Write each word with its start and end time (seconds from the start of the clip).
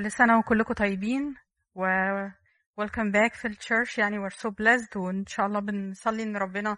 كل 0.00 0.12
سنة 0.12 0.38
وكلكم 0.38 0.74
طيبين. 0.74 1.34
و 1.74 1.84
welcome 2.80 3.12
back 3.12 3.34
في 3.34 3.48
ال 3.48 3.55
church 3.55 3.98
يعني 3.98 4.28
we're 4.28 4.32
so 4.32 4.50
blessed. 4.50 4.96
وإن 4.96 5.26
شاء 5.26 5.46
الله 5.46 5.60
بنصلي 5.60 6.22
إن 6.22 6.36
ربنا 6.36 6.76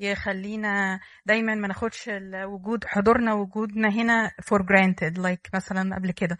يخلينا 0.00 1.00
دايما 1.26 1.54
ما 1.54 1.68
ناخدش 1.68 2.10
وجود 2.34 2.84
حضورنا 2.84 3.34
وجودنا 3.34 3.88
هنا 3.88 4.30
for 4.30 4.58
granted. 4.58 5.18
Like 5.18 5.50
مثلا 5.54 5.96
قبل 5.96 6.10
كده. 6.10 6.38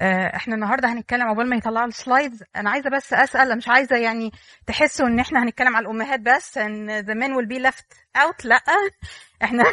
آه، 0.00 0.36
إحنا 0.36 0.54
النهارده 0.54 0.92
هنتكلم 0.92 1.22
عقبال 1.22 1.50
ما 1.50 1.56
يطلعوا 1.56 1.86
ال 1.86 1.94
slides 1.94 2.44
أنا 2.56 2.70
عايزة 2.70 2.90
بس 2.90 3.12
أسأل 3.12 3.56
مش 3.56 3.68
عايزة 3.68 3.96
يعني 3.96 4.32
تحسوا 4.66 5.06
إن 5.06 5.20
إحنا 5.20 5.42
هنتكلم 5.42 5.76
على 5.76 5.84
الأمهات 5.84 6.20
بس 6.20 6.58
إن 6.58 7.02
the 7.02 7.14
men 7.14 7.32
will 7.36 7.48
be 7.48 7.70
left 7.70 7.96
out 8.18 8.44
لأ. 8.44 8.60
إحنا 9.44 9.64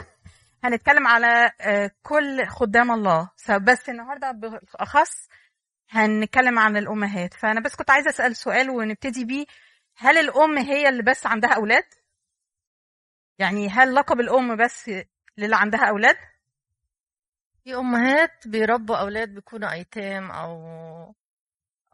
هنتكلم 0.64 1.08
على 1.08 1.52
آه، 1.62 1.92
كل 2.04 2.46
خدام 2.48 2.92
الله. 2.92 3.30
بس 3.62 3.90
النهارده 3.90 4.32
بالاخص 4.32 5.30
هنتكلم 5.90 6.60
عن 6.60 6.78
الأمهات. 6.78 7.34
فأنا 7.34 7.60
بس 7.62 7.76
كنت 7.76 7.90
عايزة 7.90 8.10
أسأل 8.10 8.36
سؤال 8.36 8.70
ونبتدي 8.70 9.26
بيه. 9.26 9.46
هل 9.98 10.18
الأم 10.18 10.58
هي 10.58 10.90
اللي 10.90 11.04
بس 11.04 11.26
عندها 11.26 11.54
أولاد؟ 11.56 11.84
يعني 13.40 13.70
هل 13.70 13.96
لقب 13.96 14.20
الأم 14.20 14.56
بس 14.66 14.90
للي 15.38 15.56
عندها 15.56 15.86
أولاد؟ 15.90 16.16
في 17.64 17.76
أمهات 17.76 18.48
بيربوا 18.48 18.98
أولاد 18.98 19.34
بيكونوا 19.34 19.72
أيتام 19.72 20.32
أو 20.32 20.56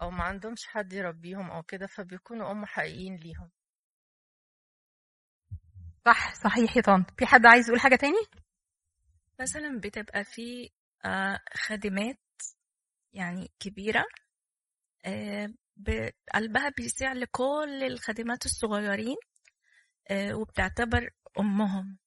أو 0.02 0.12
ما 0.12 0.24
عندهمش 0.24 0.68
حد 0.68 0.94
يربيهم 0.94 1.52
أو 1.52 1.64
كده 1.64 1.88
فبيكونوا 1.88 2.52
أم 2.52 2.66
حقيقيين 2.66 3.16
ليهم. 3.16 3.52
صح 6.06 6.34
صحيح 6.36 6.78
يا 6.78 6.82
طنط. 6.82 7.06
في 7.18 7.26
حد 7.26 7.46
عايز 7.46 7.68
يقول 7.68 7.80
حاجة 7.80 7.96
تاني؟ 7.96 8.18
مثلا 9.42 9.80
بتبقى 9.80 10.24
في 10.24 10.70
آه، 11.06 11.40
خادمات 11.54 12.18
يعني 13.16 13.52
كبيرة 13.60 14.06
آه، 15.06 15.50
قلبها 16.34 16.70
بيسيع 16.78 17.14
لكل 17.14 17.84
الخادمات 17.84 18.46
الصغيرين 18.46 19.16
آه، 20.12 20.34
وبتعتبر 20.36 21.10
أمهم. 21.40 21.98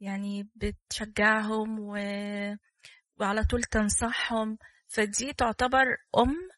يعني 0.00 0.48
بتشجعهم 0.54 1.80
و... 1.80 1.96
وعلى 3.20 3.44
طول 3.44 3.62
تنصحهم. 3.62 4.58
فدي 4.88 5.32
تعتبر 5.32 5.96
أم 6.18 6.48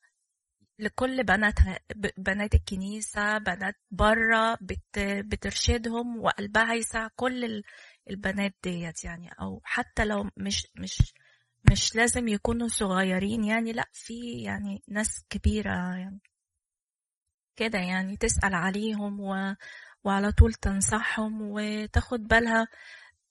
لكل 0.79 1.25
بناتها 1.25 1.79
بنات 2.19 2.55
الكنيسة 2.55 3.39
بنات 3.39 3.75
برا 3.91 4.57
بت... 4.61 4.99
بترشدهم 4.99 6.19
وقلبها 6.21 6.75
يسع 6.75 7.09
كل 7.17 7.63
البنات 8.11 8.55
ديت 8.63 9.05
يعني. 9.05 9.31
أو 9.41 9.61
حتى 9.65 10.05
لو 10.05 10.31
مش 10.37 10.67
مش 10.77 11.15
مش 11.73 11.97
لازم 11.97 12.29
يكونوا 12.29 12.69
صغيرين 12.69 13.45
يعني 13.45 13.73
لا 13.73 13.85
في 13.93 14.43
يعني 14.43 14.83
ناس 14.89 15.25
كبيرة 15.31 15.71
يعني 15.97 16.21
كده 17.57 17.79
يعني 17.79 18.17
تسأل 18.17 18.55
عليهم 18.55 19.21
و... 19.21 19.55
وعلى 20.05 20.33
طول 20.33 20.53
تنصحهم 20.55 21.39
وتاخد 21.43 22.21
بالها 22.29 22.69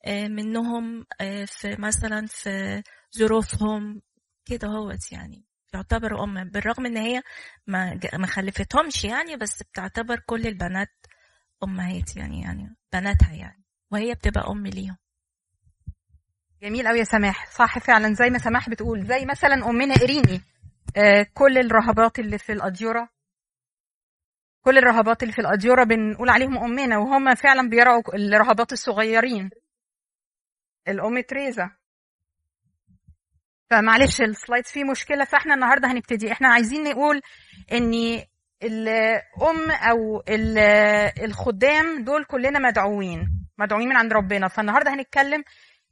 آه، 0.06 0.28
منهم 0.28 1.06
آه، 1.22 1.46
في 1.46 1.76
مثلا 1.80 2.26
في 2.28 2.84
ظروفهم 3.18 4.02
كده 4.46 4.68
هوت 4.68 5.12
يعني. 5.12 5.46
تعتبر 5.74 6.24
أم 6.24 6.50
بالرغم 6.50 6.86
إن 6.86 6.98
هي 6.98 7.22
ما 7.68 8.00
ما 8.14 8.28
خلفتهمش 8.28 9.04
يعني 9.06 9.36
بس 9.38 9.64
بتعتبر 9.64 10.20
كل 10.26 10.48
البنات 10.48 10.90
أمهات 11.64 12.18
يعني 12.18 12.42
يعني 12.42 12.76
بناتها 12.94 13.34
يعني 13.34 13.64
وهي 13.92 14.14
بتبقى 14.14 14.52
أم 14.52 14.68
ليهم. 14.68 14.98
جميل 16.62 16.88
قوي 16.88 17.00
يا 17.00 17.04
سماح. 17.04 17.52
صح 17.52 17.80
فعلا 17.80 18.14
زي 18.14 18.30
ما 18.30 18.38
سماح 18.38 18.70
بتقول. 18.70 19.06
زي 19.06 19.26
مثلا 19.26 19.70
امنا 19.70 19.96
اريني 19.96 20.42
آه 20.98 21.26
كل 21.34 21.58
الرهبات 21.58 22.20
اللي 22.20 22.38
في 22.38 22.52
الاديره 22.52 23.10
كل 24.62 24.78
الرهبات 24.78 25.24
اللي 25.24 25.34
في 25.34 25.40
الاديره 25.42 25.84
بنقول 25.84 26.30
عليهم 26.30 26.58
أمنا 26.58 26.98
وهم 26.98 27.36
فعلا 27.36 27.70
بيرعوا 27.70 28.02
الرهبات 28.16 28.74
الصغيرين. 28.74 29.50
الأم 30.88 31.20
تريزا. 31.20 31.72
فمعلش 33.70 34.22
ال 34.22 34.28
slides 34.28 34.68
فيه 34.68 34.84
مشكلة 34.84 35.26
فإحنا 35.26 35.54
النهارده 35.54 35.92
هنبتدي. 35.92 36.32
إحنا 36.32 36.48
عايزين 36.48 36.84
نقول 36.84 37.22
إن 37.72 37.94
الأم 38.64 39.72
أو 39.72 40.24
الخدام 41.24 42.04
دول 42.04 42.26
كلنا 42.26 42.60
مدعوين. 42.60 43.48
مدعوين 43.58 43.90
من 43.90 43.98
عند 43.98 44.14
ربنا. 44.14 44.48
فالنهاردة 44.48 44.94
هنتكلم 44.94 45.44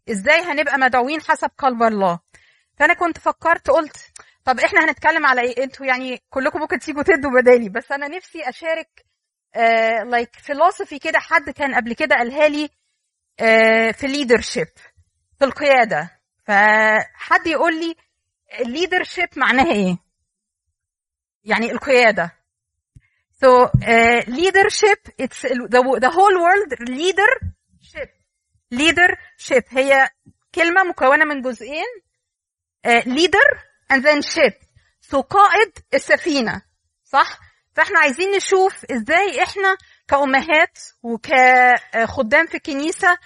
إزاي 0.09 0.41
هنبقى 0.41 0.77
مدعوين 0.77 1.21
حسب 1.21 1.49
قلب 1.57 1.83
الله؟ 1.83 2.19
فأنا 2.77 2.93
كنت 2.93 3.17
فكرت 3.17 3.69
قلت 3.69 3.97
طب 4.45 4.59
إحنا 4.59 4.85
هنتكلم 4.85 5.25
على 5.25 5.41
إيه؟ 5.41 5.63
أنتوا 5.63 5.85
يعني 5.85 6.21
كلكم 6.29 6.59
ممكن 6.59 6.79
تيجوا 6.79 7.03
تدوا 7.03 7.31
بدالي 7.41 7.69
بس 7.69 7.91
أنا 7.91 8.07
نفسي 8.07 8.49
أشارك 8.49 9.05
like 10.05 10.35
uh, 10.35 10.39
philosophy 10.41 10.99
كده 10.99 11.19
حد 11.19 11.49
كان 11.49 11.75
قبل 11.75 11.93
كده 11.93 12.15
قالها 12.15 12.47
لي 12.47 12.67
uh, 12.67 13.95
في 13.95 14.03
ال 14.05 14.11
leadership 14.11 14.67
في 15.39 15.45
القيادة. 15.45 16.19
فحد 16.47 17.47
يقول 17.47 17.79
لي 17.79 17.95
الليدرشيب 18.59 19.29
معناها 19.35 19.71
إيه؟ 19.71 19.97
يعني 21.43 21.71
القيادة. 21.71 22.31
So 23.45 23.65
uh, 23.67 24.21
leadership 24.27 25.01
it's 25.21 25.41
the, 25.41 25.99
the 25.99 26.09
whole 26.09 26.37
world 26.45 26.71
leadership 26.89 27.54
leadership 28.77 29.63
هي 29.69 30.09
كلمة 30.55 30.83
مكونة 30.83 31.25
من 31.25 31.41
جزئين. 31.41 31.85
leader 32.87 33.59
and 33.93 34.01
then 34.03 34.21
ship. 34.21 34.53
So 35.11 35.17
قائد 35.21 35.71
السفينة. 35.93 36.61
صح؟ 37.03 37.39
فاحنا 37.75 37.99
عايزين 37.99 38.31
نشوف 38.31 38.85
إزاي 38.91 39.43
إحنا 39.43 39.77
كأمهات 40.07 40.77
وكخدام 41.03 42.45
في 42.47 42.55
الكنيسة 42.57 43.17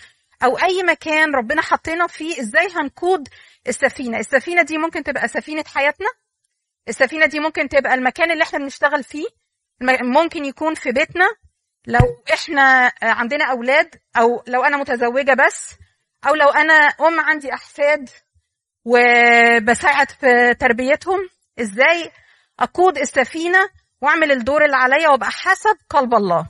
أو 0.43 0.57
أي 0.57 0.83
مكان 0.83 1.35
ربنا 1.35 1.61
حطينا 1.61 2.07
فيه 2.07 2.41
إزاي 2.41 2.67
هنقود 2.75 3.27
السفينة. 3.67 4.19
السفينة 4.19 4.61
دي 4.61 4.77
ممكن 4.77 5.03
تبقى 5.03 5.27
سفينة 5.27 5.63
حياتنا. 5.67 6.07
السفينة 6.87 7.25
دي 7.25 7.39
ممكن 7.39 7.69
تبقى 7.69 7.93
المكان 7.93 8.31
اللي 8.31 8.43
إحنا 8.43 8.59
بنشتغل 8.59 9.03
فيه. 9.03 9.27
ممكن 10.01 10.45
يكون 10.45 10.75
في 10.75 10.91
بيتنا. 10.91 11.25
لو 11.87 12.23
إحنا 12.33 12.91
عندنا 13.01 13.45
أولاد 13.51 13.95
أو 14.17 14.43
لو 14.47 14.63
أنا 14.63 14.77
متزوجة 14.77 15.33
بس 15.45 15.75
أو 16.27 16.35
لو 16.35 16.49
أنا 16.49 16.73
أم 16.73 17.19
عندي 17.19 17.53
أحفاد 17.53 18.09
وبساعد 18.85 20.09
في 20.11 20.53
تربيتهم 20.59 21.29
إزاي 21.59 22.11
أقود 22.59 22.97
السفينة 22.97 23.69
وأعمل 24.01 24.31
الدور 24.31 24.65
اللي 24.65 24.75
عليا 24.75 25.09
وأبقى 25.09 25.31
حسب 25.31 25.77
قلب 25.89 26.13
الله؟ 26.13 26.47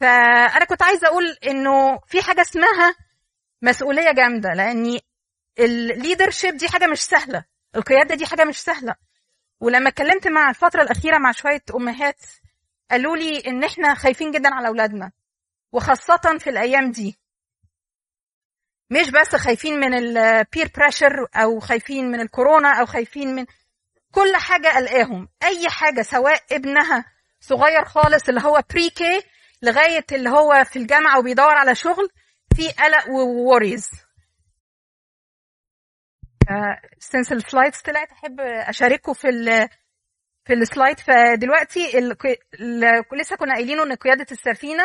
فأنا 0.00 0.64
كنت 0.64 0.82
عايزة 0.82 1.06
أقول 1.08 1.36
إنه 1.46 1.98
في 2.06 2.22
حاجة 2.22 2.40
اسمها 2.40 2.94
مسؤولية 3.62 4.12
جامدة 4.12 4.48
لاني 4.50 5.00
ال 5.58 5.67
leadership 5.67 6.56
دي 6.56 6.68
حاجة 6.68 6.86
مش 6.86 7.00
سهلة 7.00 7.44
القيادة 7.76 8.14
دي 8.14 8.26
حاجة 8.26 8.44
مش 8.44 8.60
سهلة. 8.60 8.94
ولما 9.60 9.88
اتكلمت 9.88 10.28
مع 10.28 10.50
الفترة 10.50 10.82
الأخيرة 10.82 11.18
مع 11.18 11.32
شوية 11.32 11.62
أمهات 11.74 12.20
قالوا 12.90 13.16
لي 13.16 13.42
إن 13.46 13.64
إحنا 13.64 13.94
خايفين 13.94 14.30
جدا 14.30 14.54
على 14.54 14.68
أولادنا 14.68 15.12
وخاصة 15.72 16.38
في 16.38 16.50
الأيام 16.50 16.90
دي. 16.90 17.18
مش 18.90 19.10
بس 19.10 19.36
خايفين 19.36 19.74
من 19.80 19.94
ال 19.94 20.09
peer 20.09 20.70
pressure 20.76 21.26
أو 21.34 21.60
خايفين 21.60 22.10
من 22.10 22.20
الكورونا 22.20 22.80
أو 22.80 22.86
خايفين 22.86 23.34
من 23.34 23.46
كل 24.14 24.36
حاجة 24.36 24.68
قلقاهم 24.68 25.28
أي 25.42 25.68
حاجة 25.68 26.02
سواء 26.02 26.42
ابنها 26.52 27.04
صغير 27.40 27.84
خالص 27.84 28.28
اللي 28.28 28.40
هو 28.40 28.62
pre-K 28.70 29.22
لغاية 29.62 30.04
اللي 30.12 30.30
هو 30.30 30.64
في 30.64 30.78
الجامعة 30.78 31.18
وبيدور 31.18 31.54
على 31.54 31.74
شغل 31.74 32.08
في 32.56 32.68
قلق 32.72 33.08
و 33.10 33.20
worries 33.20 33.88
since 36.98 37.32
ال 37.32 37.39
slides 37.39 37.78
طلعت 37.78 38.12
أحب 38.12 38.40
أشارككم 38.40 39.12
في 39.12 39.28
في 40.44 40.52
ال 40.52 40.60
slide 40.60 41.00
فدلوقتي. 41.00 42.00
لسه 43.20 43.36
كنا 43.36 43.54
قايلينه 43.54 43.82
إن 43.82 43.94
قيادة 43.94 44.26
السفينة 44.32 44.84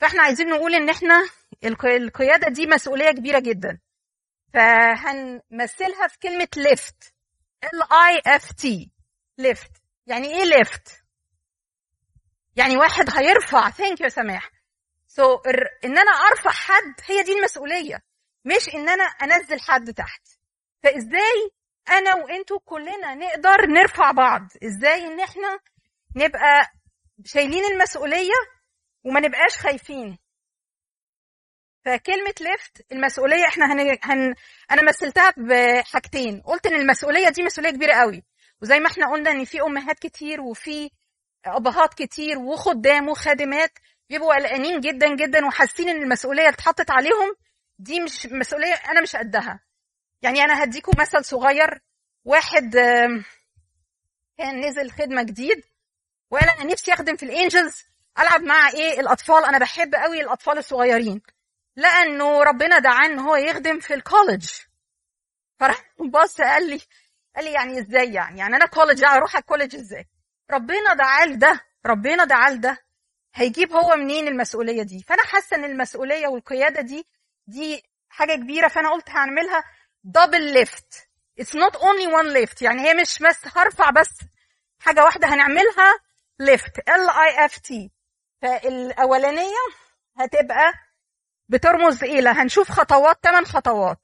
فإحنا 0.00 0.22
عايزين 0.22 0.48
نقول 0.48 0.74
إن 0.74 0.88
إحنا 0.88 1.28
القيادة 1.64 2.48
دي 2.48 2.66
مسؤولية 2.66 3.10
كبيرة 3.10 3.38
جدا. 3.38 3.78
فهنمثلها 4.54 6.08
في 6.08 6.18
كلمة 6.22 6.48
lift 6.56 7.14
L 7.64 7.82
I 7.92 8.36
F 8.36 8.52
T 8.52 8.90
lift 9.38 9.70
يعني 10.06 10.26
إيه 10.28 10.44
lift 10.44 11.02
يعني 12.56 12.76
واحد 12.76 13.04
هيرفع 13.16 13.70
thank 13.70 14.00
you 14.00 14.08
سماح. 14.08 14.50
so 15.06 15.36
so, 15.36 15.40
إن 15.84 15.98
أنا 15.98 16.10
أرفع 16.10 16.50
حد 16.50 16.94
هي 17.06 17.22
دي 17.22 17.32
المسؤولية. 17.32 18.02
مش 18.44 18.74
إن 18.74 18.88
أنا 18.88 19.04
أنزل 19.04 19.60
حد 19.60 19.94
تحت. 19.94 20.28
فإزاي 20.82 21.50
أنا 21.88 22.14
وإنتوا 22.14 22.58
كلنا 22.64 23.14
نقدر 23.14 23.66
نرفع 23.66 24.10
بعض. 24.10 24.40
إزاي 24.64 25.06
إن 25.06 25.20
إحنا 25.20 25.58
نبقى 26.16 26.66
شايلين 27.24 27.64
المسؤولية 27.64 28.32
وما 29.04 29.20
نبقاش 29.20 29.56
خايفين؟ 29.58 30.18
فكلمة 31.84 32.34
lift 32.40 32.92
المسؤولية 32.92 33.46
إحنا 33.46 33.72
هن... 33.72 33.98
هن... 34.02 34.34
أنا 34.70 34.82
مثلتها 34.88 35.34
بحاجتين. 35.36 36.40
قلت 36.40 36.66
إن 36.66 36.74
المسؤولية 36.74 37.28
دي 37.28 37.42
مسؤولية 37.42 37.70
كبيرة 37.70 37.94
قوي. 37.94 38.22
وزي 38.62 38.80
ما 38.80 38.86
إحنا 38.86 39.10
قلنا 39.12 39.30
إن 39.30 39.44
في 39.44 39.62
أمهات 39.62 39.98
كتير 39.98 40.40
وفي 40.40 40.90
أبهات 41.44 41.94
كتير 41.94 42.38
وخدام 42.38 43.08
وخادمات 43.08 43.78
بيبقوا 44.10 44.34
قلقانين 44.34 44.80
جدا 44.80 45.14
جدا 45.16 45.46
وحاسين 45.46 45.88
إن 45.88 46.02
المسؤولية 46.02 46.42
اللي 46.42 46.54
اتحطت 46.54 46.90
عليهم. 46.90 47.34
دي 47.78 48.00
مش 48.00 48.26
مسؤولية 48.26 48.74
أنا 48.74 49.00
مش 49.00 49.16
قدها. 49.16 49.60
يعني 50.22 50.44
أنا 50.44 50.64
هديكم 50.64 50.92
مثل 50.98 51.24
صغير. 51.24 51.80
واحد 52.24 52.76
كان 54.38 54.60
نزل 54.60 54.90
خدمة 54.90 55.22
جديد 55.22 55.64
وقال 56.30 56.50
أنا 56.50 56.64
نفسي 56.72 56.92
أخدم 56.92 57.16
في 57.16 57.22
الإنجلز 57.22 57.82
ألعب 58.18 58.42
مع 58.42 58.68
إيه؟ 58.68 59.00
الأطفال. 59.00 59.44
أنا 59.44 59.58
بحب 59.58 59.94
قوي 59.94 60.20
الأطفال 60.20 60.58
الصغيرين. 60.58 61.22
لأنه 61.76 62.42
ربنا 62.42 62.78
دعاه 62.78 63.06
إن 63.06 63.18
هو 63.18 63.36
يخدم 63.36 63.80
في 63.80 63.94
ال 63.94 64.01
college 64.01 64.50
فراح 65.60 65.84
بص 66.00 66.40
قال 66.40 66.70
لي 66.70 66.80
قال 67.36 67.44
لي 67.44 67.52
يعني 67.52 67.78
إزاي 67.80 68.12
يعني؟ 68.12 68.38
يعني 68.38 68.56
أنا 68.56 68.66
college 68.66 69.04
أروح 69.04 69.36
ال 69.36 69.41
college 69.41 69.76
إزاي؟ 69.76 70.08
ربنا 70.50 70.94
دعاه 70.94 71.26
لده 71.26 71.60
ربنا 71.86 72.24
دعاه 72.24 72.50
لده 72.50 72.78
هيجيب 73.34 73.72
هو 73.72 73.96
منين 73.96 74.28
المسؤولية 74.28 74.82
دي؟ 74.82 75.04
فأنا 75.08 75.22
حاسة 75.22 75.56
إن 75.56 75.64
المسؤولية 75.64 76.28
والقيادة 76.28 76.80
دي 76.82 77.06
دي 77.46 77.82
حاجة 78.08 78.34
كبيرة 78.34 78.68
فأنا 78.68 78.90
قلت 78.90 79.10
هعملها. 79.10 79.64
double 80.04 80.52
lift 80.52 81.08
it's 81.38 81.56
not 81.56 81.76
only 81.76 82.06
one 82.06 82.32
lift 82.32 82.62
يعني 82.62 82.82
هي 82.82 82.94
مش 82.94 83.18
بس 83.18 83.56
هرفع 83.56 83.90
بس 83.90 84.10
حاجة 84.78 85.04
واحدة 85.04 85.28
هنعملها 85.28 85.94
lift 86.40 86.78
L 86.88 87.10
I 87.10 87.44
F 87.44 87.58
T 87.58 87.90
فالأولانية 88.42 89.56
هتبقى 90.16 90.72
بترمز 91.48 92.04
إلى 92.04 92.28
هنشوف 92.30 92.70
خطوات 92.70 93.18
ثمان 93.22 93.44
خطوات. 93.44 93.98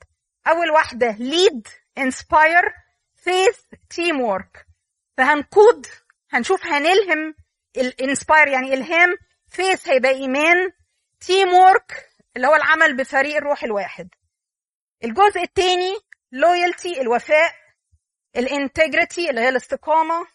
أول 0.46 0.70
واحدة 0.70 1.10
lead 1.18 1.68
inspire 1.98 2.74
faith 3.16 3.58
teamwork 3.90 4.66
فهنقود 5.16 5.86
هنشوف 6.30 6.66
هنلهم 6.66 7.34
ال 7.76 7.85
inspire 7.85 8.48
يعني 8.48 8.74
الهام 8.74 9.16
faith 9.48 9.88
هيبقى 9.88 10.10
إيمان. 10.12 10.70
teamwork 11.20 12.08
اللي 12.36 12.46
هو 12.46 12.54
العمل 12.54 12.96
بفريق 12.96 13.36
الروح 13.36 13.64
الواحد. 13.64 14.08
الجزء 15.04 15.42
الثاني 15.42 15.96
loyalty 16.32 17.00
الوفاء 17.00 17.54
ال 18.36 18.46
integrity 18.46 19.30
اللي 19.30 19.40
هي 19.40 19.48
الاستقامة 19.48 20.26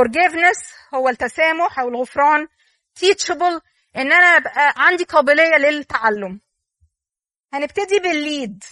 forgiveness 0.00 0.94
هو 0.94 1.08
التسامح 1.08 1.78
أو 1.78 1.88
الغفران 1.88 2.48
teachable 3.00 3.60
إن 3.96 4.12
أنا 4.12 4.36
أبقى 4.36 4.74
عندي 4.76 5.04
قابلية 5.04 5.56
للتعلم. 5.56 6.40
هنبتدي 7.52 7.98
بال 7.98 8.20
lead 8.20 8.64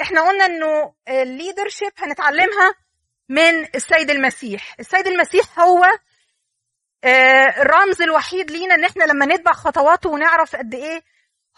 إحنا 0.00 0.28
قلنا 0.28 0.46
إنه 0.46 0.94
ال 1.08 1.16
leadership 1.16 1.92
هنتعلمها 1.98 2.74
من 3.28 3.64
السيد 3.74 4.10
المسيح. 4.10 4.76
السيد 4.80 5.06
المسيح 5.06 5.58
هو 5.60 5.84
آه، 7.04 7.62
الرمز 7.62 8.02
الوحيد 8.02 8.50
لينا 8.50 8.74
إن 8.74 8.84
إحنا 8.84 9.04
لما 9.04 9.26
نتبع 9.26 9.52
خطواته 9.52 10.10
ونعرف 10.10 10.56
قد 10.56 10.74
إيه 10.74 11.02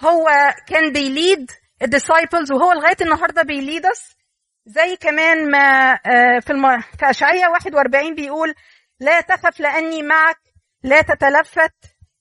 هو 0.00 0.54
كان 0.68 0.92
بي 0.92 1.12
lead 1.12 1.50
ال 1.82 1.89
disciples 1.89 2.52
وهو 2.52 2.72
لغاية 2.72 2.96
النهارده 3.00 3.42
بي 3.42 3.61
lead 3.61 3.98
us 3.98 4.16
زي 4.66 4.96
كمان 4.96 5.50
ما 5.50 5.92
آه، 5.92 6.38
في 6.40 6.50
الم... 6.50 6.80
في 6.80 7.10
اشعياء 7.10 7.50
41 7.50 8.14
بيقول 8.14 8.54
لا 9.00 9.20
تخف 9.20 9.60
لأني 9.60 10.02
معك 10.02 10.40
لا 10.82 11.02
تتلفت 11.02 11.74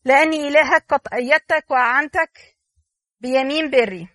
لأني 0.05 0.47
إلهك 0.47 0.85
قد 0.89 1.01
أيدتك 1.13 1.65
وأعنتك 1.71 2.57
بيمين 3.19 3.69
بري. 3.69 4.07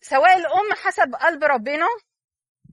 سواء 0.00 0.36
الأم 0.36 0.72
حسب 0.84 1.14
قلب 1.14 1.44
ربنا 1.44 1.86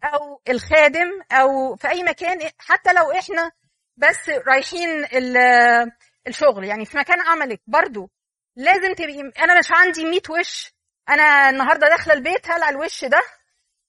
أو 0.03 0.41
الخادم 0.49 1.21
أو 1.31 1.75
في 1.75 1.89
أي 1.89 2.03
مكان 2.03 2.49
حتى 2.57 2.93
لو 2.93 3.11
إحنا 3.11 3.51
بس 3.97 4.29
رايحين 4.29 4.89
ال- 5.05 5.91
الشغل 6.27 6.63
يعني 6.63 6.85
في 6.85 6.97
مكان 6.97 7.21
عملك. 7.21 7.61
برضو 7.67 8.09
لازم 8.55 8.93
تبقي 8.93 9.19
أنا 9.43 9.59
مش 9.59 9.71
عندي 9.71 10.05
100 10.05 10.19
وش. 10.29 10.73
أنا 11.09 11.49
النهارده 11.49 11.87
داخلة 11.89 12.13
البيت 12.13 12.49
هلع 12.51 12.69
الوش 12.69 13.05
ده 13.05 13.21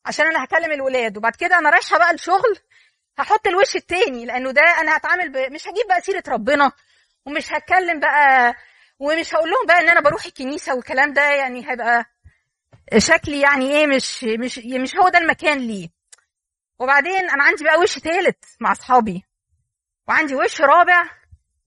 عشان 0.06 0.26
أنا 0.26 0.44
هكلم 0.44 0.72
الولاد. 0.72 1.16
وبعد 1.16 1.36
كده 1.36 1.58
أنا 1.58 1.70
رايحة 1.70 1.98
بقى 1.98 2.10
الشغل 2.10 2.58
هحط 3.18 3.46
الوش 3.46 3.76
التاني 3.76 4.24
لأنه 4.24 4.50
ده 4.50 4.62
أنا 4.62 4.96
هتعامل 4.96 5.28
ب... 5.32 5.36
مش 5.52 5.68
هجيب 5.68 5.86
بقى 5.88 6.00
سيرة 6.00 6.22
ربنا 6.28 6.72
ومش 7.26 7.52
هتكلم 7.52 8.00
بقى 8.00 8.54
ومش 8.98 9.34
هقول 9.34 9.50
لهم 9.50 9.66
بقى 9.66 9.80
إن 9.80 9.88
أنا 9.88 10.00
بروح 10.00 10.24
الكنيسة 10.26 10.74
والكلام 10.74 11.12
ده. 11.12 11.22
يعني 11.30 11.70
هيبقى 11.70 12.04
شكلي 12.98 13.40
يعني 13.40 13.70
إيه 13.76 13.86
مش 13.86 14.24
مش 14.24 14.58
مش 14.58 14.96
هو 14.96 15.08
ده 15.08 15.18
المكان 15.18 15.58
ليه. 15.58 15.88
وبعدين 16.78 17.30
أنا 17.30 17.42
عندي 17.44 17.64
بقى 17.64 17.76
وش 17.78 17.98
تالت 17.98 18.44
مع 18.60 18.72
أصحابي 18.72 19.24
وعندي 20.08 20.34
وش 20.34 20.60
رابع 20.60 21.04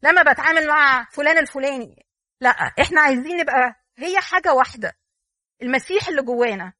لما 0.04 0.22
بتعامل 0.34 0.68
مع 0.68 1.08
فلان 1.12 1.38
الفلاني. 1.38 2.06
لا 2.42 2.50
إحنا 2.50 3.02
عايزين 3.02 3.38
نبقى 3.38 3.76
هي 3.98 4.20
حاجة 4.22 4.54
واحدة. 4.54 4.98
المسيح 5.62 6.08
اللي 6.08 6.22
جوانا 6.22 6.74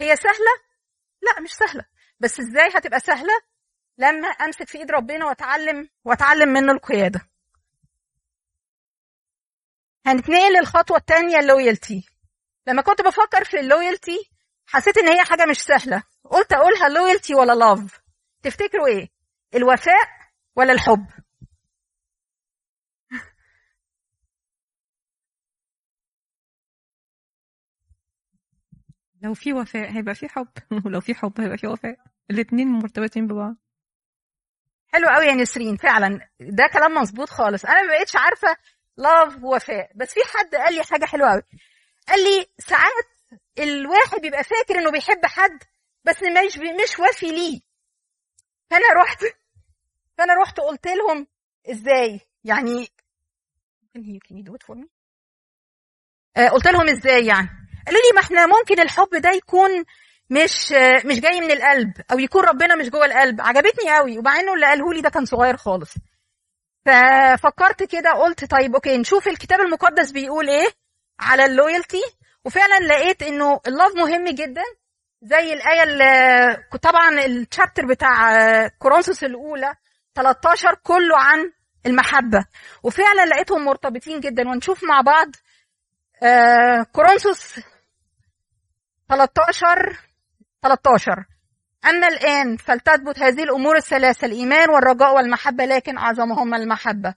هي 0.00 0.16
سهلة؟ 0.16 0.54
لا 1.22 1.40
مش 1.40 1.50
سهلة. 1.54 1.84
بس 2.20 2.40
إزاي 2.40 2.68
هتبقى 2.74 3.00
سهلة؟ 3.00 3.32
لما 3.98 4.28
أمسك 4.28 4.68
في 4.68 4.78
إيد 4.78 4.90
ربنا 4.90 5.26
وأتعلم 5.26 5.88
وأتعلم 6.04 6.48
منه 6.48 6.72
القيادة. 6.72 7.20
هنتنقل 10.06 10.58
للخطوة 10.58 10.96
الثانية 10.96 11.38
ال 11.38 11.46
loyalty. 11.46 12.08
لما 12.66 12.82
كنت 12.82 13.02
بفكر 13.02 13.44
في 13.44 13.60
ال 13.60 13.69
loyalty 13.69 14.30
حسيت 14.66 14.98
إن 14.98 15.08
هي 15.08 15.24
حاجة 15.24 15.46
مش 15.46 15.56
سهلة. 15.62 16.02
قلت 16.24 16.52
أقولها 16.52 16.88
loyalty 16.88 17.34
ولا 17.34 17.52
love 17.52 18.00
تفتكروا 18.42 18.86
إيه؟ 18.86 19.08
الوفاء 19.54 20.08
ولا 20.56 20.72
الحب؟ 20.72 21.06
لو 29.22 29.34
في 29.34 29.52
وفاء 29.52 29.90
هيبقى 29.92 30.14
في 30.14 30.28
حب. 30.28 30.48
ولو 30.84 31.00
في 31.00 31.14
حب 31.14 31.40
هيبقى 31.40 31.58
في 31.58 31.66
وفاء. 31.66 31.96
الاتنين 32.30 32.68
مرتبطين 32.68 33.26
ببعض. 33.26 33.56
حلو 34.92 35.08
قوي 35.08 35.26
يا 35.26 35.34
نسرين. 35.34 35.76
فعلا. 35.76 36.28
ده 36.40 36.66
كلام 36.72 36.94
مظبوط 36.94 37.28
خالص. 37.30 37.64
أنا 37.64 37.82
ما 37.82 37.88
بقتش 37.98 38.16
عارفة 38.16 38.56
لاف 38.96 39.44
ووفاء 39.44 39.90
بس 39.94 40.14
في 40.14 40.20
حد 40.38 40.54
قال 40.54 40.74
لي 40.74 40.82
حاجة 40.84 41.04
حلوة 41.04 41.30
قوي. 41.30 41.42
قال 42.08 42.18
لي 42.24 42.46
ساعات 42.58 42.92
الواحد 43.58 44.20
بيبقى 44.20 44.44
فاكر 44.44 44.78
إنه 44.78 44.90
بيحب 44.90 45.26
حد 45.26 45.58
بس 46.04 46.16
مش 46.22 46.58
مش 46.58 46.98
وافي 46.98 47.26
ليه. 47.30 47.60
فأنا 48.70 48.84
رحت 49.02 49.24
فأنا 50.18 50.34
رحت 50.42 50.60
قلت 50.60 50.86
لهم 50.86 51.26
إزاي؟ 51.70 52.20
يعني 52.44 52.86
can 53.96 54.00
you 54.00 54.18
can 54.28 54.36
you 54.36 54.44
do 54.50 54.54
it 54.54 54.62
for 54.66 54.76
me? 54.80 54.86
آه 56.36 56.48
قلت 56.48 56.66
لهم 56.68 56.88
إزاي 56.88 57.26
يعني؟ 57.26 57.48
قالوا 57.86 58.00
لي 58.00 58.12
ما 58.14 58.20
إحنا 58.20 58.46
ممكن 58.46 58.80
الحب 58.80 59.08
ده 59.12 59.30
يكون 59.30 59.84
مش 60.30 60.72
مش 61.04 61.20
جاي 61.20 61.40
من 61.40 61.50
القلب 61.50 61.92
أو 62.12 62.18
يكون 62.18 62.44
ربنا 62.44 62.74
مش 62.74 62.88
جوه 62.88 63.04
القلب. 63.06 63.40
عجبتني 63.40 63.96
قوي. 63.96 64.18
ومع 64.18 64.40
انه 64.40 64.54
اللي 64.54 64.66
قاله 64.66 64.92
لي 64.94 65.00
ده 65.00 65.08
كان 65.10 65.24
صغير 65.24 65.56
خالص. 65.56 65.94
ففكرت 66.86 67.82
كده 67.82 68.12
قلت 68.12 68.44
طيب 68.50 68.74
أوكي 68.74 68.98
نشوف 68.98 69.28
الكتاب 69.28 69.60
المقدس 69.60 70.10
بيقول 70.10 70.48
إيه 70.48 70.68
على 71.20 71.44
اللويالتي. 71.44 72.02
وفعلا 72.44 72.78
لقيت 72.86 73.22
إنه 73.22 73.60
اللوف 73.66 73.94
مهم 73.96 74.28
جدا 74.28 74.62
زي 75.22 75.52
الآية 75.52 75.82
اللي 75.82 76.56
طبعا 76.82 77.24
الشابتر 77.24 77.86
بتاع 77.86 78.68
كورنثوس 78.68 79.24
الأولى 79.24 79.74
13 80.14 80.74
كله 80.82 81.16
عن 81.18 81.52
المحبة. 81.86 82.44
وفعلا 82.82 83.26
لقيتهم 83.26 83.64
مرتبطين 83.64 84.20
جدا. 84.20 84.48
ونشوف 84.48 84.84
مع 84.84 85.00
بعض 85.00 85.28
آه، 86.22 86.86
كورنثوس 86.92 87.60
13 89.10 89.98
13 90.62 91.24
أما 91.84 92.08
الآن 92.08 92.56
فلتثبت 92.56 93.18
هذه 93.18 93.42
الأمور 93.42 93.76
الثلاثة 93.76 94.26
الإيمان 94.26 94.70
والرجاء 94.70 95.14
والمحبة 95.14 95.64
لكن 95.64 95.98
أعظمهما 95.98 96.56
المحبة. 96.56 97.14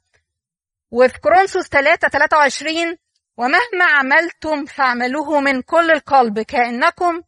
وفي 0.91 1.19
كورنثوس 1.19 1.67
3 1.67 2.07
23 2.07 2.97
ومهما 3.37 3.85
عملتم 3.85 4.65
فاعملوه 4.65 5.39
من 5.39 5.61
كل 5.61 5.91
القلب 5.91 6.39
كأنكم 6.39 7.21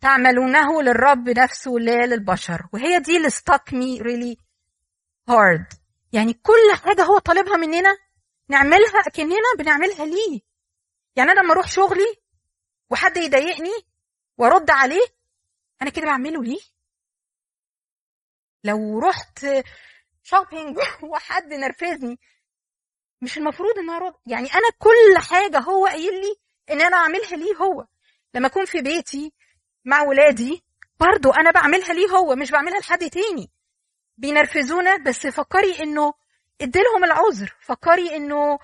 تعملونه 0.00 0.82
للرب 0.82 1.28
نفسه 1.28 1.70
لا 1.70 2.06
للبشر. 2.06 2.62
وهي 2.72 2.98
دي 3.00 3.16
اللي 3.16 3.30
stuck 3.30 3.70
me 3.70 4.02
really 4.02 4.36
hard. 5.30 5.76
يعني 6.12 6.32
كل 6.32 6.76
حاجة 6.84 7.02
هو 7.02 7.18
طالبها 7.18 7.56
مننا 7.56 7.96
نعملها 8.48 9.00
أكننا 9.06 9.56
بنعملها 9.58 10.06
ليه؟ 10.06 10.40
يعني 11.16 11.32
أنا 11.32 11.40
لما 11.40 11.52
أروح 11.52 11.68
شغلي 11.68 12.16
وحد 12.90 13.16
يضايقني 13.16 13.91
وأرد 14.38 14.70
عليه 14.70 15.06
أنا 15.82 15.90
كده 15.90 16.04
بعمله 16.04 16.44
ليه؟ 16.44 16.60
لو 18.64 18.98
رحت 18.98 19.46
شوبينج 20.22 20.78
وحد 21.12 21.52
نرفزني 21.54 22.18
مش 23.22 23.38
المفروض 23.38 23.78
إن 23.78 23.90
أرد. 23.90 24.14
يعني 24.26 24.48
أنا 24.54 24.70
كل 24.78 25.18
حاجة 25.18 25.58
هو 25.58 25.86
قايل 25.86 26.14
لي 26.20 26.36
إن 26.70 26.80
أنا 26.80 26.96
أعملها 26.96 27.36
ليه 27.36 27.56
هو. 27.56 27.86
لما 28.34 28.46
أكون 28.46 28.64
في 28.64 28.82
بيتي 28.82 29.32
مع 29.84 30.02
ولادي 30.02 30.64
برضو 31.00 31.30
أنا 31.30 31.50
بعملها 31.50 31.92
ليه 31.92 32.08
هو 32.08 32.34
مش 32.36 32.50
بعملها 32.50 32.80
لحد 32.80 33.10
تاني. 33.10 33.50
بينرفزونا 34.16 34.96
بس 34.96 35.26
فكري 35.26 35.80
إنه 35.82 36.14
اديلهم 36.60 37.04
العذر. 37.04 37.56
فكري 37.60 38.16
إنه 38.16 38.58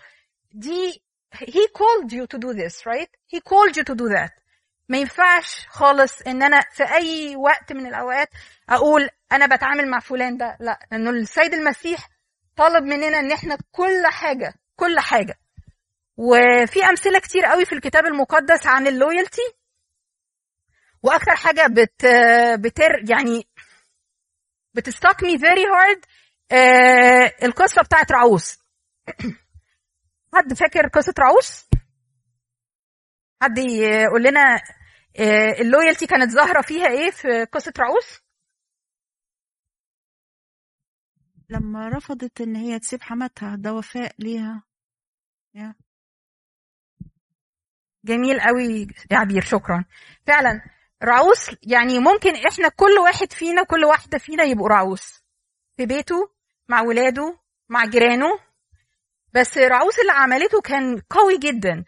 دي 0.52 1.02
he 1.34 1.68
called 1.78 2.12
you 2.12 2.26
to 2.26 2.38
do 2.38 2.52
this 2.54 2.86
right? 2.86 3.10
He 3.26 3.40
called 3.40 3.76
you 3.76 3.84
to 3.84 3.94
do 3.94 4.08
that. 4.08 4.32
ما 4.88 4.98
ينفعش 4.98 5.66
خالص 5.68 6.22
إن 6.22 6.42
أنا 6.42 6.60
في 6.60 6.84
أي 6.84 7.36
وقت 7.36 7.72
من 7.72 7.86
الأوقات 7.86 8.28
أقول 8.68 9.08
أنا 9.32 9.56
بتعامل 9.56 9.90
مع 9.90 9.98
فلان 10.00 10.36
ده 10.36 10.56
لا 10.60 10.86
لأنه 10.92 11.10
السيد 11.10 11.54
المسيح 11.54 12.08
طلب 12.56 12.84
مننا 12.84 13.18
إن 13.18 13.32
إحنا 13.32 13.58
كل 13.72 14.06
حاجة 14.06 14.54
كل 14.76 15.00
حاجة. 15.00 15.38
وفي 16.16 16.84
أمثلة 16.84 17.18
كتير 17.18 17.44
قوي 17.44 17.64
في 17.64 17.74
الكتاب 17.74 18.06
المقدس 18.06 18.66
عن 18.66 18.86
ال 18.86 18.94
loyalty. 18.94 19.54
وأكتر 21.02 21.36
حاجة 21.36 21.66
بت 21.66 22.06
بتر 22.60 23.10
يعني 23.10 23.48
بت 24.74 24.86
struck 24.86 25.22
me 25.22 25.38
very 25.38 25.64
hard 25.66 26.04
القصة 27.42 27.82
بتاعت 27.82 28.12
راعوث. 28.12 28.58
حد 30.34 30.54
فاكر 30.54 30.88
قصة 30.88 31.14
راعوث؟ 31.18 31.68
حد 33.42 33.58
يقول 33.58 34.22
لنا 34.22 34.54
آه، 34.54 34.60
اللويالتي 35.60 36.06
كانت 36.06 36.30
ظاهرة 36.30 36.62
فيها 36.62 36.86
إيه؟ 36.88 37.10
في 37.10 37.44
قصة 37.44 37.72
رعوس 37.78 38.20
لما 41.50 41.88
رفضت 41.88 42.40
إن 42.40 42.56
هي 42.56 42.78
تسيب 42.78 43.02
حماتها 43.02 43.56
ده 43.56 43.72
وفاء 43.74 44.14
ليها. 44.18 44.62
يا. 45.54 45.74
جميل 48.04 48.40
قوي 48.40 48.86
يا 49.10 49.16
عبير 49.18 49.42
شكرا. 49.42 49.84
فعلا 50.26 50.60
رعوس 51.04 51.50
يعني 51.62 51.98
ممكن 51.98 52.34
إحنا 52.34 52.68
كل 52.68 52.98
واحد 53.04 53.32
فينا 53.32 53.64
كل 53.64 53.84
واحدة 53.84 54.18
فينا 54.18 54.44
يبقوا 54.44 54.68
رعوس 54.68 55.22
في 55.76 55.86
بيته 55.86 56.32
مع 56.68 56.80
ولاده 56.82 57.38
مع 57.68 57.84
جيرانه. 57.84 58.40
بس 59.34 59.58
رعوس 59.58 59.98
اللي 59.98 60.12
عملته 60.12 60.60
كان 60.60 61.00
قوي 61.00 61.38
جدا. 61.38 61.84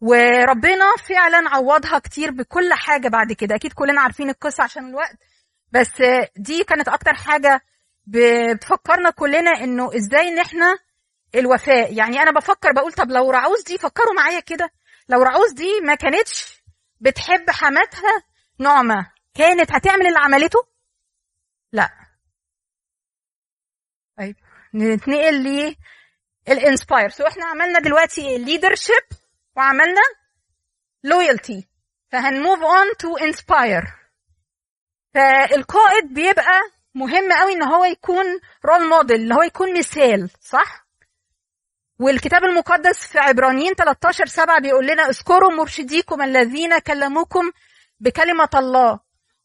وربنا 0.00 0.96
فعلا 1.08 1.48
عوضها 1.48 1.98
كتير 1.98 2.30
بكل 2.30 2.72
حاجة 2.72 3.08
بعد 3.08 3.32
كده. 3.32 3.54
أكيد 3.54 3.72
كلنا 3.72 4.00
عارفين 4.00 4.30
القصة 4.30 4.64
عشان 4.64 4.88
الوقت 4.88 5.16
بس 5.72 6.02
دي 6.36 6.64
كانت 6.64 6.88
أكتر 6.88 7.14
حاجة 7.14 7.60
بتفكرنا 8.06 9.10
كلنا 9.10 9.50
إنه 9.50 9.96
إزاي 9.96 10.28
إن 10.28 10.38
إحنا 10.38 10.78
الوفاء. 11.34 11.94
يعني 11.94 12.22
أنا 12.22 12.30
بفكر 12.30 12.72
بقول 12.72 12.92
طب 12.92 13.10
لو 13.10 13.30
رعوز 13.30 13.62
دي 13.62 13.78
فكروا 13.78 14.14
معايا 14.16 14.40
كده. 14.40 14.70
لو 15.08 15.22
رعوز 15.22 15.52
دي 15.52 15.80
ما 15.82 15.94
كانتش 15.94 16.62
بتحب 17.00 17.50
حماتها 17.50 18.22
نعمة 18.58 19.10
كانت 19.34 19.72
هتعمل 19.72 20.06
اللي 20.06 20.18
عملته؟ 20.18 20.58
لا. 21.72 21.90
طيب 24.18 24.36
نتنقل 24.74 25.42
ل 25.42 25.76
ال 26.48 26.56
inspire 26.56 27.08
so 27.08 27.26
إحنا 27.26 27.46
عملنا 27.46 27.78
دلوقتي 27.78 28.38
leadership 28.38 29.02
وعملنا 29.58 30.00
loyalty 31.04 31.68
فهن 32.12 32.33
move 32.33 32.62
on 32.62 32.86
to 32.98 33.16
inspire 33.16 33.82
فالقائد 35.14 36.14
بيبقى 36.14 36.60
مهم 36.94 37.32
قوي 37.32 37.52
إن 37.52 37.62
هو 37.62 37.84
يكون 37.84 38.24
role 38.64 38.88
model 38.88 39.16
اللي 39.20 39.34
هو 39.34 39.42
يكون 39.42 39.78
مثال 39.78 40.30
صح؟ 40.40 40.86
والكتاب 42.00 42.44
المقدس 42.44 43.06
في 43.06 43.18
عبرانيين 43.18 43.74
13 43.74 44.26
7 44.26 44.60
بيقول 44.60 44.86
لنا 44.86 45.02
اذكروا 45.02 45.52
مرشديكم 45.52 46.22
الذين 46.22 46.78
كلموكم 46.78 47.52
بكلمة 48.00 48.48
الله. 48.54 49.00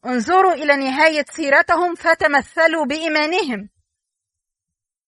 انظروا 0.06 0.52
إلى 0.52 0.76
نهاية 0.76 1.24
سيرتهم 1.30 1.94
فتمثلوا 1.94 2.84
بإيمانهم. 2.86 3.68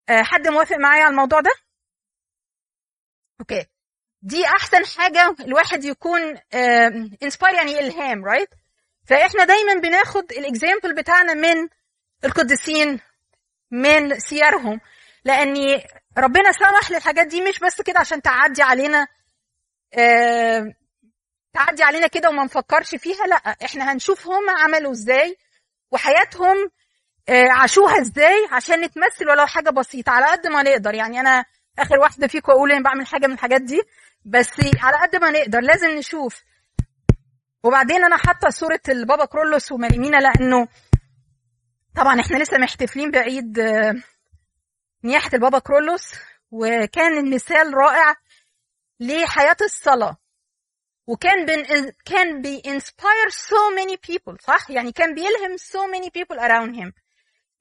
أه 0.08 0.22
حد 0.22 0.48
موافق 0.48 0.76
معايا 0.76 1.02
على 1.02 1.10
الموضوع 1.10 1.40
ده؟ 1.40 1.50
okay. 3.40 3.66
دي 4.26 4.46
أحسن 4.46 4.86
حاجة 4.86 5.36
الواحد 5.40 5.84
يكون 5.84 6.38
inspire 7.22 7.54
يعني 7.54 7.78
إلهام 7.78 8.24
right? 8.24 8.48
فإحنا 9.08 9.44
دايما 9.44 9.74
بناخد 9.74 10.32
ال 10.32 10.40
example 10.40 10.94
بتاعنا 10.94 11.34
من 11.34 11.68
القديسين 12.24 13.00
من 13.70 14.18
سيرهم 14.18 14.80
لأن 15.24 15.80
ربنا 16.18 16.52
سمح 16.52 16.90
للحاجات 16.90 17.26
دي 17.26 17.40
مش 17.40 17.58
بس 17.58 17.82
كده 17.82 17.98
عشان 18.00 18.22
تعدي 18.22 18.62
علينا 18.62 19.06
تعدي 21.52 21.82
علينا 21.82 22.06
كده 22.06 22.28
وما 22.28 22.44
نفكرش 22.44 22.94
فيها 22.94 23.26
لأ 23.26 23.36
إحنا 23.64 23.92
هنشوف 23.92 24.26
هم 24.26 24.50
عملوا 24.50 24.92
إزاي 24.92 25.36
وحياتهم 25.90 26.70
آه 27.28 27.48
عاشوها 27.50 28.00
إزاي 28.00 28.48
عشان 28.52 28.80
نتمثل 28.80 29.28
ولو 29.30 29.46
حاجة 29.46 29.70
بسيطة 29.70 30.12
على 30.12 30.26
قد 30.26 30.46
ما 30.46 30.62
نقدر 30.62 30.94
يعني 30.94 31.20
أنا 31.20 31.44
آخر 31.78 31.98
واحدة 31.98 32.26
فيكم 32.26 32.52
أقول 32.52 32.72
أنا 32.72 32.82
بعمل 32.82 33.06
حاجة 33.06 33.26
من 33.26 33.32
الحاجات 33.32 33.62
دي. 33.62 33.82
بس 34.24 34.50
على 34.80 34.96
قد 35.06 35.16
ما 35.16 35.30
نقدر 35.30 35.60
لازم 35.60 35.90
نشوف. 35.90 36.42
وبعدين 37.62 38.04
أنا 38.04 38.16
حاطة 38.16 38.50
صورة 38.50 38.80
البابا 38.88 39.24
كرولوس 39.24 39.72
وماريمينا 39.72 40.16
لأنه 40.16 40.68
طبعا 41.96 42.20
إحنا 42.20 42.36
لسه 42.38 42.58
محتفلين 42.58 43.10
بعيد 43.10 43.60
نياحة 45.04 45.30
البابا 45.34 45.58
كرولوس. 45.58 46.12
وكان 46.50 47.18
المثال 47.18 47.74
رائع 47.74 48.14
لحياة 49.00 49.56
الصلاة. 49.62 50.16
وكان 51.06 51.46
بين 51.46 51.64
كان 52.04 52.42
بي 52.42 52.62
inspire 52.62 53.30
so 53.32 53.76
many 53.78 53.96
people 53.96 54.36
صح؟ 54.40 54.70
يعني 54.70 54.92
كان 54.92 55.14
بيلهم 55.14 55.56
so 55.56 55.90
many 55.94 56.10
people 56.10 56.38
around 56.38 56.76
him. 56.80 56.92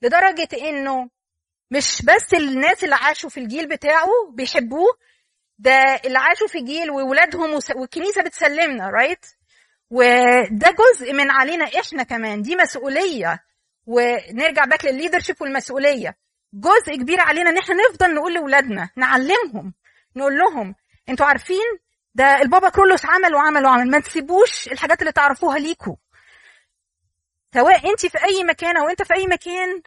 لدرجة 0.02 0.48
إنه 0.70 1.10
مش 1.72 2.02
بس 2.06 2.34
الناس 2.34 2.84
اللي 2.84 2.96
عاشوا 2.96 3.30
في 3.30 3.40
الجيل 3.40 3.68
بتاعه 3.68 4.08
بيحبوه 4.30 4.98
ده 5.60 5.72
اللي 6.06 6.20
عاشوا 6.20 6.48
في 6.48 6.62
جيل 6.62 6.92
وولادهم 6.92 7.60
والكنيسة 7.76 8.22
بتسلمنا 8.24 8.90
right? 8.90 9.26
وده 9.90 10.76
جزء 10.80 11.14
من 11.14 11.32
علينا 11.32 11.66
إحنا 11.66 12.04
كمان 12.04 12.42
دي 12.42 12.56
مسؤولية. 12.56 13.44
ونرجع 13.86 14.66
back 14.66 14.86
لل 14.86 14.94
leadership 14.94 15.36
والمسؤولية. 15.42 16.18
جزء 16.54 16.96
كبير 16.96 17.20
علينا 17.20 17.50
إن 17.50 17.58
إحنا 17.58 17.76
نفضل 17.90 18.14
نقول 18.14 18.34
لاولادنا 18.34 18.90
نعلمهم 18.96 19.74
نقول 20.16 20.38
لهم 20.38 20.76
أنتوا 21.10 21.26
عارفين؟ 21.26 21.80
ده 22.16 22.42
البابا 22.42 22.70
كرولوس 22.70 23.06
عمل 23.06 23.36
وعمل 23.36 23.66
وعمل 23.66 23.92
ما 23.92 24.00
تسيبوش 24.00 24.68
الحاجات 24.68 25.02
اللي 25.02 25.12
تعرفوها 25.12 25.60
ليكوا. 25.60 25.96
سواء 27.54 27.92
انت 27.92 28.06
في 28.06 28.24
أي 28.26 28.44
مكان 28.44 28.78
أو 28.78 28.90
أنت 28.90 29.02
في 29.04 29.14
أي 29.14 29.28
مكان 29.28 29.82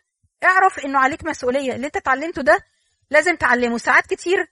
اعرف 0.45 0.79
انه 0.79 0.99
عليك 0.99 1.25
مسؤولية 1.25 1.73
اللي 1.75 1.87
انت 1.87 1.97
اتعلمته 1.97 2.43
ده 2.43 2.59
لازم 3.11 3.37
تعلمه. 3.37 3.79
ساعات 3.79 4.07
كتير 4.07 4.47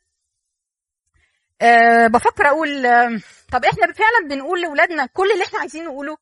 أه 1.63 2.07
بفكر 2.07 2.47
أقول 2.47 2.83
طب 3.53 3.65
إحنا 3.65 3.93
فعلا 3.93 4.29
بنقول 4.29 4.61
لاولادنا 4.63 5.07
كل 5.07 5.31
اللي 5.33 5.45
إحنا 5.45 5.59
عايزين 5.59 5.85
نقوله؟ 5.85 6.17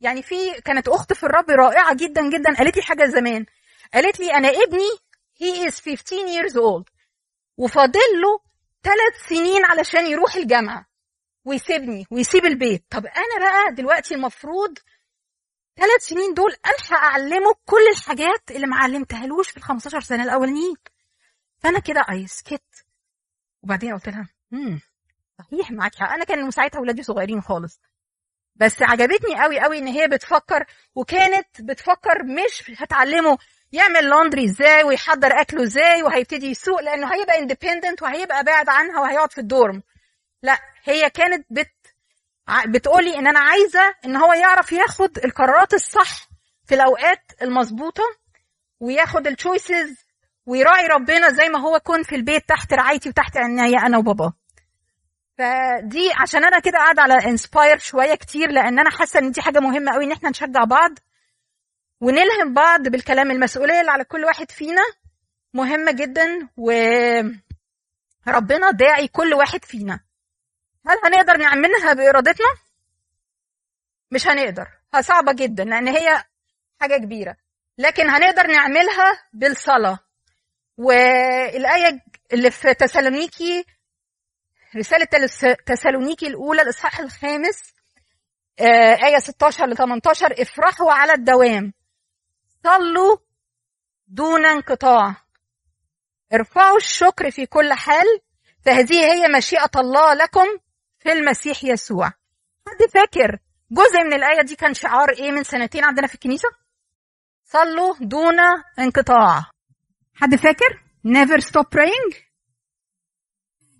يعني 0.00 0.22
في 0.22 0.60
كانت 0.60 0.88
اخت 0.88 1.12
في 1.12 1.22
الرب 1.22 1.50
رائعة 1.50 1.94
جدا 1.94 2.30
جدا 2.30 2.54
قالت 2.54 2.76
لي 2.76 2.82
حاجة 2.82 3.04
زمان. 3.04 3.46
قالت 3.94 4.20
لي 4.20 4.34
أنا 4.34 4.48
ابني 4.48 4.90
he 5.42 5.68
is 5.70 5.80
15 5.80 6.16
years 6.16 6.52
old. 6.54 6.84
وفاضل 7.56 8.00
له 8.22 8.40
ثلاث 8.82 9.28
سنين 9.28 9.64
علشان 9.64 10.06
يروح 10.06 10.34
الجامعة 10.34 10.86
ويسيبني 11.44 12.06
ويسيب 12.10 12.44
البيت. 12.46 12.84
طب 12.90 13.06
أنا 13.06 13.50
بقى 13.50 13.74
دلوقتي 13.74 14.14
المفروض 14.14 14.78
ثلاث 15.76 16.02
سنين 16.02 16.34
دول 16.34 16.52
الحق 16.66 16.96
أعلمه 17.04 17.54
كل 17.64 17.88
الحاجات 17.92 18.50
اللي 18.50 18.66
ما 18.66 18.76
علمتهالوش 18.76 19.50
في 19.50 19.56
ال 19.56 19.62
15 19.62 20.00
سنة 20.00 20.24
الأولانيين. 20.24 20.74
فأنا 21.58 21.78
كده 21.78 22.04
اي 22.10 22.26
سكت 22.26 22.84
وبعدين 23.62 23.94
قلت 23.94 24.08
لها 24.08 24.28
امم 24.52 24.80
صحيح 25.38 25.70
معاك 25.70 25.94
حق. 25.94 26.12
أنا 26.12 26.24
كان 26.24 26.50
ساعتها 26.50 26.80
ولادي 26.80 27.02
صغيرين 27.02 27.40
خالص. 27.40 27.80
بس 28.56 28.82
عجبتني 28.82 29.42
قوي 29.42 29.60
قوي 29.60 29.78
إن 29.78 29.86
هي 29.86 30.08
بتفكر 30.08 30.64
وكانت 30.94 31.60
بتفكر 31.60 32.22
مش 32.24 32.72
هتعلمه 32.82 33.38
يعمل 33.72 34.04
laundry 34.04 34.44
إزاي 34.44 34.84
ويحضر 34.84 35.40
أكله 35.40 35.62
إزاي 35.62 36.02
وهيبتدي 36.02 36.46
يسوق 36.46 36.80
لأنه 36.80 37.14
هيبقى 37.14 37.38
independent 37.38 38.02
وهيبقى 38.02 38.44
بعد 38.44 38.68
عنها 38.68 39.00
وهيقعد 39.00 39.32
في 39.32 39.38
ال 39.40 39.47
dorm. 39.47 39.82
لا 40.42 40.58
هي 40.84 41.10
كانت 41.10 41.46
بت 41.50 41.72
بتقولي 42.66 43.18
إن 43.18 43.26
أنا 43.26 43.38
عايزة 43.40 43.94
إن 44.04 44.16
هو 44.16 44.32
يعرف 44.32 44.72
ياخد 44.72 45.18
القرارات 45.24 45.74
الصح 45.74 46.28
في 46.64 46.74
الأوقات 46.74 47.32
المظبوطة 47.42 48.02
وياخد 48.80 49.26
ال 49.26 49.36
choices 49.36 50.04
ويراعي 50.46 50.86
ربنا 50.86 51.28
زي 51.30 51.48
ما 51.48 51.58
هو 51.60 51.80
كان 51.80 52.02
في 52.02 52.14
البيت 52.16 52.48
تحت 52.48 52.72
رعايتي 52.72 53.08
وتحت 53.08 53.36
عناية 53.36 53.86
أنا 53.86 53.98
وبابا. 53.98 54.32
فدي 55.38 56.12
عشان 56.20 56.44
أنا 56.44 56.58
كده 56.58 56.78
قاعدة 56.78 57.02
على 57.02 57.14
inspire 57.14 57.78
شوية 57.78 58.14
كتير 58.14 58.50
لأن 58.50 58.78
أنا 58.78 58.90
حاسة 58.90 59.20
إن 59.20 59.30
دي 59.30 59.42
حاجة 59.42 59.58
مهمة 59.60 59.92
قوي 59.92 60.04
إن 60.04 60.12
إحنا 60.12 60.30
نشجع 60.30 60.64
بعض 60.64 60.90
ونلهم 62.00 62.54
بعض 62.54 62.88
بالكلام. 62.88 63.30
المسؤولية 63.30 63.80
اللي 63.80 63.90
على 63.90 64.04
كل 64.04 64.24
واحد 64.24 64.50
فينا 64.50 64.82
مهمة 65.54 65.92
جدا 65.92 66.48
وربنا 66.56 67.40
داعي 68.70 69.08
كل 69.08 69.34
واحد 69.34 69.64
فينا. 69.64 70.00
هل 70.86 70.98
هنقدر 71.04 71.36
نعملها 71.36 71.92
بإرادتنا؟ 71.92 72.46
مش 74.10 74.26
هنقدر. 74.26 74.66
صعبة 75.00 75.32
جدا 75.32 75.64
لأن 75.64 75.88
هي 75.88 76.24
حاجة 76.80 76.96
كبيرة. 76.96 77.36
لكن 77.78 78.10
هنقدر 78.10 78.46
نعملها 78.46 79.12
بالصلاة. 79.32 79.98
والآية 80.78 82.00
اللي 82.32 82.50
في 82.50 82.74
تسالونيكي 82.74 83.64
رسالة 84.76 85.04
تلس- 85.04 85.56
تسالونيكي 85.66 86.26
الأولى 86.26 86.62
الإصحاح 86.62 86.98
الخامس 87.00 87.72
آه، 88.60 89.04
آية 89.06 89.18
16 89.18 89.66
ل 89.66 89.76
18 89.76 90.42
افرحوا 90.42 90.92
على 90.92 91.12
الدوام. 91.12 91.72
صلوا 92.64 93.16
دون 94.08 94.46
انقطاع. 94.46 95.14
ارفعوا 96.32 96.76
الشكر 96.76 97.30
في 97.30 97.46
كل 97.46 97.72
حال. 97.72 98.06
فهذه 98.64 99.12
هي 99.12 99.28
مشيئة 99.28 99.70
الله 99.76 100.14
لكم. 100.14 100.46
في 101.02 101.12
المسيح 101.12 101.64
يسوع. 101.64 102.06
حد 102.68 102.90
فاكر 102.94 103.38
جزء 103.70 104.02
من 104.04 104.12
الآية 104.12 104.42
دي 104.42 104.54
كان 104.56 104.74
شعار 104.74 105.10
إيه 105.10 105.30
من 105.30 105.42
سنتين 105.42 105.84
عندنا 105.84 106.06
في 106.06 106.14
الكنيسة؟ 106.14 106.48
صلوا 107.44 107.94
دون 108.00 108.36
انقطاع. 108.78 109.44
حد 110.14 110.34
فاكر؟ 110.36 110.82
never 111.06 111.40
stop 111.40 111.64
praying. 111.78 112.16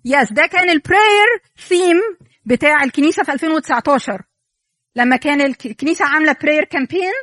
yes 0.05 0.33
ده 0.33 0.45
كان 0.45 0.69
ال 0.69 0.77
prayer 0.77 1.27
theme 1.67 1.97
بتاع 2.45 2.83
الكنيسة 2.83 3.23
في 3.23 3.31
2019 3.33 4.21
لما 4.95 5.15
كان 5.15 5.41
الك- 5.41 5.65
الكنيسة 5.65 6.05
عاملة 6.05 6.35
prayer 6.43 6.63
campaign 6.63 7.13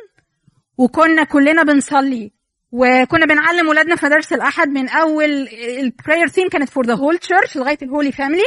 وكنا 0.79 1.25
كلنا 1.25 1.63
بنصلي 1.63 2.33
وكنا 2.73 3.27
بنعلم 3.27 3.69
ولادنا 3.69 3.97
في 3.97 4.07
مدارس 4.07 4.33
الأحد 4.33 4.69
من 4.69 4.89
أول 4.89 5.49
ال 5.79 5.86
prayer 5.86 6.29
theme 6.29 6.49
كانت 6.49 6.71
for 6.71 6.83
the 6.87 6.97
whole 6.97 7.19
church 7.29 7.57
لغاية 7.57 7.79
ال 7.83 7.89
holy 7.89 8.13
family 8.13 8.45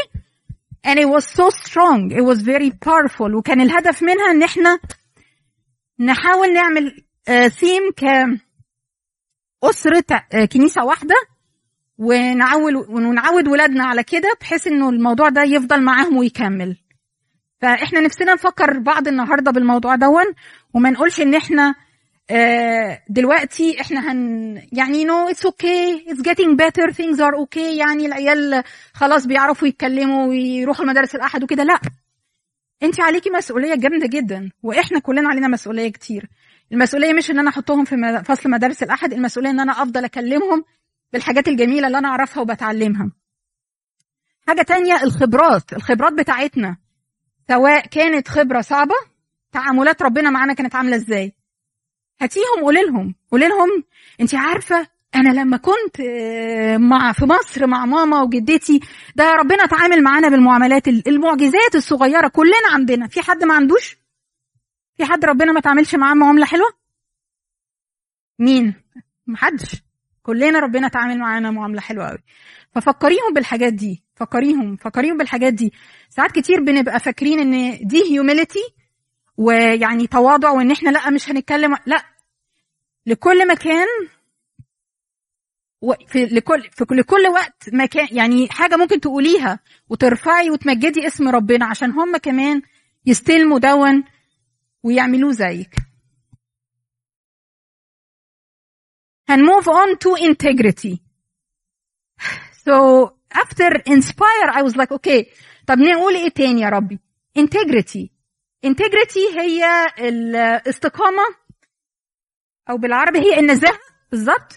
and 0.88 1.00
it 1.00 1.08
was 1.08 1.26
so 1.26 1.50
strong. 1.50 2.12
It 2.12 2.24
was 2.24 2.42
very 2.42 2.72
powerful. 2.72 3.36
وكان 3.36 3.62
الهدف 3.62 4.04
منها 4.04 4.32
إن 4.32 4.44
إحنا 4.44 4.80
نحاول 6.00 6.54
نعمل 6.54 7.04
ثيم 7.50 7.82
كأسرة 9.64 10.06
آه، 10.34 10.46
كنيسة 10.46 10.84
واحدة 10.84 11.16
ونعود 11.98 12.74
ونعود 12.90 13.48
ولادنا 13.48 13.86
على 13.86 14.04
كده 14.04 14.38
بحيث 14.42 14.68
إنه 14.68 14.90
الموضوع 14.90 15.30
ده 15.30 15.42
يفضل 15.44 15.82
معاهم 15.82 16.18
ويكمل. 16.18 16.78
فإحنا 17.62 18.00
نفسنا 18.00 18.34
نفكر 18.34 18.80
بعض 18.80 19.08
النهارده 19.08 19.52
بالموضوع 19.52 19.96
ده 19.96 20.26
وما 20.74 20.90
نقولش 20.90 21.22
إن 21.22 21.36
إحنا 21.36 21.70
آه، 21.70 21.76
دلوقتي 23.10 23.82
إحنا 23.82 24.12
هن 24.12 24.62
يعني 24.72 25.06
no 25.06 25.30
it's 25.30 25.46
okay 25.46 26.06
it's 26.12 26.22
getting 26.22 26.56
better. 26.56 26.94
Things 26.94 27.18
are 27.18 27.46
okay. 27.46 27.78
يعني 27.78 28.06
العيال 28.06 28.64
خلاص 28.94 29.26
بيعرفوا 29.26 29.68
يتكلموا 29.68 30.28
ويروحوا 30.28 30.86
المدارس 30.86 31.16
الأحد 31.16 31.44
وكده. 31.44 31.64
لا. 31.64 31.80
انت 32.84 33.00
عليكي 33.00 33.30
مسؤولية 33.30 33.76
جامدة 33.76 34.08
جدا. 34.08 34.52
وإحنا 34.64 35.00
كلنا 35.00 35.30
علينا 35.30 35.48
مسؤولية 35.48 35.90
كتير. 35.90 36.30
المسؤولية 36.72 37.14
مش 37.14 37.32
ان 37.32 37.40
أنا 37.40 37.50
احطهم 37.50 37.86
في 37.86 38.24
فصل 38.26 38.50
مدارس 38.50 38.84
الأحد. 38.84 39.14
المسؤولية 39.14 39.50
ان 39.50 39.60
أنا 39.60 39.72
افضل 39.72 40.06
اكلمهم 40.06 40.64
بالحاجات 41.14 41.48
الجميلة 41.48 41.88
اللي 41.88 41.98
أنا 41.98 42.08
اعرفها 42.08 42.42
وبتعلمها. 42.42 43.12
حاجة 44.48 44.62
تانية 44.62 45.04
الخبرات. 45.04 45.74
الخبرات 45.74 46.14
بتاعتنا. 46.14 46.78
سواء 47.48 47.88
كانت 47.88 48.28
خبرة 48.28 48.62
صعبة 48.62 48.96
تعاملات 49.52 50.02
ربنا 50.02 50.30
معانا 50.30 50.54
كانت 50.54 50.76
عاملة 50.76 50.96
إزاي. 50.96 51.34
هاتيهم 52.22 52.62
قولي 52.62 52.82
لهم. 52.82 53.16
قولي 53.32 53.48
لهم 53.48 53.84
انت 54.22 54.36
عارفة 54.36 54.88
أنا 55.16 55.30
لما 55.30 55.58
كنت 55.58 56.00
آه، 56.00 56.78
مع 56.78 57.12
في 57.12 57.26
مصر 57.26 57.68
مع 57.68 57.86
ماما 57.86 58.22
وجدتي 58.22 58.80
ده 59.16 59.32
ربنا 59.32 59.66
تعامل 59.66 60.04
معانا 60.04 60.30
بالمعاملات 60.30 60.88
ال- 60.88 61.08
المعجزات 61.08 61.76
الصغيرة 61.76 62.28
كلنا 62.28 62.68
عندنا. 62.74 63.08
في 63.08 63.22
حد 63.22 63.44
ما 63.44 63.54
عندوش؟ 63.54 63.98
في 64.98 65.06
حد 65.06 65.26
ربنا 65.26 65.52
ما 65.52 65.60
تعاملش 65.60 65.96
معاه 65.96 66.14
معاملة 66.14 66.46
حلوة؟ 66.46 66.68
مين؟ 68.40 68.74
محدش. 69.28 69.84
كلنا 70.24 70.60
ربنا 70.60 70.88
تعامل 70.88 71.20
معانا 71.20 71.52
معاملة 71.52 71.82
حلوة 71.82 72.08
قوي 72.10 72.18
ففكريهم 72.76 73.34
بالحاجات 73.36 73.74
دي. 73.74 74.04
فكريهم 74.16 74.76
فكريهم 74.76 75.18
بالحاجات 75.18 75.54
دي. 75.54 75.74
ساعات 76.10 76.32
كتير 76.32 76.60
بنبقى 76.64 77.00
فاكرين 77.00 77.40
إن 77.40 77.80
دي 77.88 78.04
هيوميليتي 78.12 78.60
ويعني 79.38 80.08
تواضع 80.08 80.52
وإن 80.52 80.72
إحنا 80.72 80.90
لأ 80.90 81.10
مش 81.10 81.30
هنتكلم 81.30 81.76
لأ. 81.86 82.04
لكل 83.06 83.48
مكان 83.48 83.88
في 86.08 86.26
لكل 86.26 86.62
في 86.72 86.86
كل- 86.86 86.98
لكل 86.98 87.28
وقت 87.28 87.70
مكان 87.74 88.08
يعني 88.12 88.50
حاجة 88.50 88.76
ممكن 88.76 89.00
تقوليها 89.00 89.60
وترفعي 89.90 90.50
وتمجدي 90.50 91.08
اسم 91.08 91.28
ربنا 91.30 91.66
عشان 91.66 91.92
هم 91.92 92.18
كمان 92.18 92.62
يستلموا 93.06 93.60
دون 93.60 94.04
ويعملوه 94.84 95.32
زيك. 95.32 95.76
هنموف 99.30 99.70
on 99.70 99.96
to 99.98 100.16
integrity. 100.24 100.98
So 102.66 102.76
after 103.34 103.70
inspire 103.86 104.50
I 104.54 104.62
was 104.62 104.76
like 104.76 104.92
okay. 104.92 105.26
طب 105.68 105.78
نقول 105.80 106.16
إيه 106.16 106.30
تاني 106.30 106.62
يا 106.62 106.70
ربي؟ 106.70 107.00
Integrity. 107.40 108.13
Integrity 108.66 109.38
هي 109.40 109.86
الاستقامة 110.00 111.24
أو 112.70 112.78
بالعربي 112.78 113.20
هي 113.20 113.40
النزاهة 113.40 113.80
بالظبط 114.12 114.54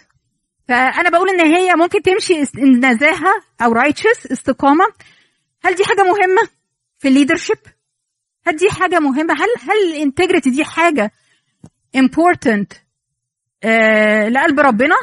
فأنا 0.68 1.10
بقول 1.10 1.28
إن 1.30 1.40
هي 1.40 1.74
ممكن 1.74 2.02
تمشي 2.02 2.42
است- 2.42 2.58
النزاهة 2.58 3.32
أو 3.62 3.74
righteous 3.74 4.32
استقامة 4.32 4.84
هل 5.64 5.74
دي 5.74 5.84
حاجة 5.84 6.02
مهمة 6.02 6.48
في 6.98 7.08
ال 7.08 7.12
leadership؟ 7.12 7.58
هل 8.46 8.56
دي 8.56 8.70
حاجة 8.70 8.98
مهمة؟ 9.00 9.34
هل 9.34 9.48
هل 9.70 9.94
ال 9.96 10.02
integrity 10.02 10.50
دي 10.50 10.64
حاجة 10.64 11.10
important 11.96 12.76
آه 13.64 14.28
لقلب 14.28 14.60
ربنا؟ 14.60 14.96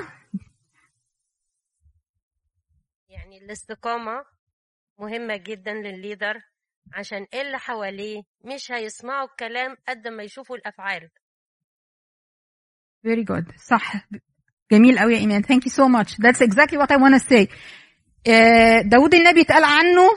يعني 3.09 3.37
الاستقامة 3.37 4.25
مهمة 4.99 5.35
جدا 5.37 5.73
للل 5.73 5.96
leader 5.96 6.41
عشان 6.93 7.27
اللي 7.33 7.59
حواليه 7.59 8.21
مش 8.45 8.71
هيسمعوا 8.71 9.27
الكلام 9.27 9.75
قد 9.87 10.07
ما 10.07 10.23
يشوفوا 10.23 10.55
الأفعال 10.55 11.09
Very 13.07 13.23
good. 13.23 13.57
صح. 13.69 13.93
جميل 14.71 14.99
قوي 14.99 15.13
يا 15.13 15.19
إيمان. 15.19 15.43
Thank 15.43 15.63
you 15.65 15.71
so 15.71 15.87
much. 15.89 16.11
That's 16.17 16.41
exactly 16.41 16.77
what 16.77 16.91
I 16.91 16.97
want 16.97 17.13
to 17.13 17.19
say. 17.19 17.47
آه، 18.27 18.81
داود 18.81 19.15
النبي 19.15 19.41
اتقال 19.41 19.63
عنه 19.63 20.09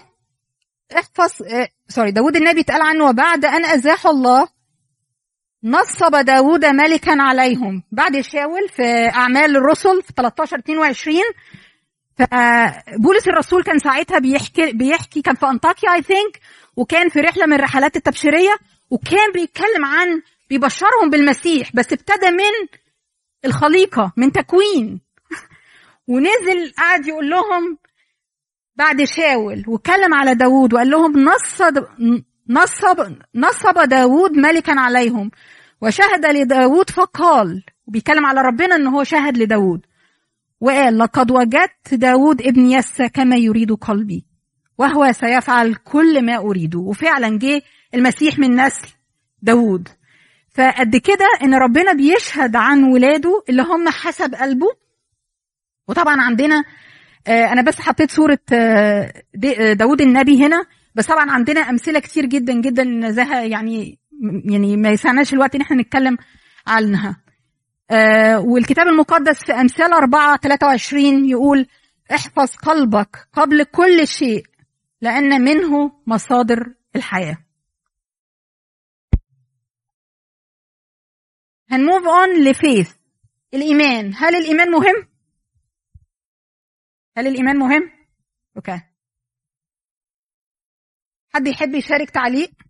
احفظ 0.97 1.43
سوري 1.89 2.11
داود 2.11 2.37
النبي 2.37 2.61
اتقال 2.61 2.83
عنه 2.83 3.05
وبعد 3.09 3.45
أن 3.45 3.65
ازاح 3.65 4.07
الله 4.07 4.49
نصب 5.65 6.17
داود 6.17 6.65
ملكا 6.65 7.23
عليهم 7.23 7.83
بعد 7.93 8.21
شاول 8.21 8.69
في 8.69 8.83
أعمال 9.15 9.57
الرسل 9.57 10.03
في 10.03 10.13
13 10.17 10.59
22 10.59 11.17
فبولس 12.19 13.29
الرسول 13.29 13.63
كان 13.63 13.79
ساعتها 13.79 14.19
بيحكي 14.19 14.73
بيحكي 14.73 15.23
كان 15.23 15.35
في 15.35 15.47
أنطاكيا 15.47 15.95
اي 15.95 16.03
ثينك 16.03 16.41
وكان 16.77 17.09
في 17.09 17.21
رحلة 17.21 17.47
من 17.47 17.53
الرحلات 17.53 17.97
التبشيرية 17.97 18.57
وكان 18.91 19.33
بيتكلم 19.33 19.85
عن 19.85 20.23
بيبشرهم 20.51 21.11
بالمسيح 21.11 21.71
بس 21.75 21.93
ابتدى 21.93 22.31
من 22.31 22.69
الخليقة 23.45 24.13
من 24.17 24.33
تكوين. 24.33 25.01
ونزل 26.09 26.73
قعد 26.79 27.07
يقول 27.07 27.31
لهم 27.31 27.79
بعد 28.77 29.05
شاول 29.05 29.65
واتكلم 29.69 30.15
على 30.15 30.35
داوود 30.35 30.75
وقال 30.75 30.91
لهم 30.91 31.25
نصب 31.25 31.85
نصب 32.49 33.17
نصب 33.35 33.89
داوود 33.89 34.33
ملكا 34.33 34.81
عليهم 34.81 35.31
وشهد 35.81 36.27
لداوود 36.27 36.91
فقال 36.91 37.65
وبيتكلم 37.87 38.27
على 38.27 38.41
ربنا 38.41 38.77
إن 38.77 38.87
هو 38.87 39.05
شهد 39.05 39.39
لداوود 39.39 39.87
وقال 40.61 40.99
لقد 40.99 41.31
وجدت 41.31 41.95
داود 41.95 42.43
ابن 42.43 42.67
يسى 42.71 43.09
كما 43.09 43.37
يريد 43.37 43.73
قلبي. 43.73 44.27
وهو 44.79 45.13
سيفعل 45.13 45.75
كل 45.75 46.25
ما 46.25 46.37
أريده. 46.37 46.79
وفعلا 46.79 47.39
جه 47.39 47.63
المسيح 47.95 48.39
من 48.39 48.57
نسل 48.61 48.89
داود 49.43 49.89
فقد 50.55 50.97
كده 50.97 51.27
إن 51.43 51.55
ربنا 51.55 51.93
بيشهد 51.93 52.57
عن 52.57 52.85
ولاده 52.85 53.43
اللي 53.49 53.63
هم 53.63 53.89
حسب 53.89 54.35
قلبه. 54.35 54.67
وطبعا 55.89 56.21
عندنا 56.23 56.65
آه 57.27 57.45
أنا 57.53 57.63
بس 57.63 57.81
حطيت 57.81 58.11
صورة 58.11 58.39
آه 58.53 59.13
داود 59.73 60.01
النبي 60.01 60.47
هنا. 60.47 60.65
بس 60.95 61.07
طبعا 61.07 61.31
عندنا 61.31 61.61
أمثلة 61.61 61.99
كتير 62.01 62.27
جدا 62.27 62.53
جدا 62.61 62.83
النزاهه 62.83 63.41
يعني 63.41 63.99
يعني 64.45 64.77
ما 64.77 64.91
يسعناش 64.91 65.33
الوقت 65.35 65.55
إن 65.55 65.61
إحنا 65.61 65.77
نتكلم 65.83 66.17
عنها. 66.67 67.17
آه 67.91 68.39
والكتاب 68.41 68.87
المقدس 68.87 69.45
في 69.45 69.53
أمثال 69.53 69.93
4 69.93 70.37
23 70.37 71.25
يقول 71.29 71.67
احفظ 72.15 72.57
قلبك 72.57 73.29
قبل 73.33 73.65
كل 73.65 74.07
شيء. 74.09 74.43
لأن 75.01 75.41
منه 75.45 76.03
مصادر 76.07 76.75
الحياة 76.97 77.37
ه 81.71 81.78
move 81.78 82.05
on 82.07 82.45
ل 82.51 82.58
faith 82.58 82.97
الإيمان 83.55 84.13
هل 84.15 84.35
الإيمان 84.37 84.71
مهم؟ 84.71 85.09
هل 87.17 87.27
الإيمان 87.27 87.57
مهم؟ 87.57 87.91
okay 88.57 88.81
حد 91.35 91.47
يحب 91.47 91.75
يشارك 91.75 92.11
تعليق؟ 92.11 92.66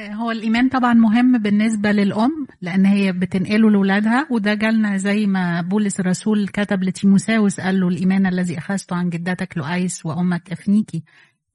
هو 0.00 0.30
الإيمان 0.30 0.68
طبعا 0.68 0.94
مهم 0.94 1.38
بالنسبة 1.38 1.92
للأم 1.92 2.46
لأن 2.60 2.86
هي 2.86 3.12
بتنقله 3.12 3.70
لأولادها 3.70 4.26
وده 4.30 4.54
جالنا 4.54 4.96
زي 4.96 5.26
ما 5.26 5.60
بولس 5.60 6.00
الرسول 6.00 6.48
كتب 6.48 6.82
لتيموثاوس 6.84 7.60
قال 7.60 7.80
له 7.80 7.88
الإيمان 7.88 8.26
الذي 8.26 8.58
أخذته 8.58 8.96
عن 8.96 9.10
جدتك 9.10 9.58
لوئيس 9.58 10.06
وأمك 10.06 10.52
أفنيكي. 10.52 11.02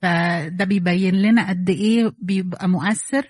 فده 0.02 0.66
بيبين 0.66 1.16
لنا 1.16 1.50
قد 1.50 1.70
إيه 1.70 2.12
بيبقى 2.20 2.70
مؤثر 2.70 3.28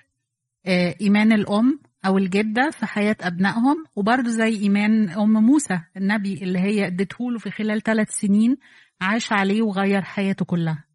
آه، 0.65 0.95
إيمان 1.02 1.32
الأم 1.32 1.80
أو 2.06 2.17
الجدة 2.17 2.69
في 2.71 2.86
حياة 2.86 3.17
أبنائهم 3.21 3.86
وبرضه 3.95 4.30
زي 4.30 4.56
إيمان 4.56 5.10
أم 5.10 5.34
موسى 5.34 5.80
النبي 5.97 6.34
اللي 6.34 6.60
هي 6.60 6.88
اديته 6.88 7.32
له 7.32 7.39
في 7.39 7.52
خلال 7.52 7.84
ثلاث 7.84 8.10
سنين 8.10 8.58
عاش 9.02 9.32
عليه 9.34 9.62
وغير 9.62 10.02
حياته 10.02 10.45
كلها. 10.45 10.90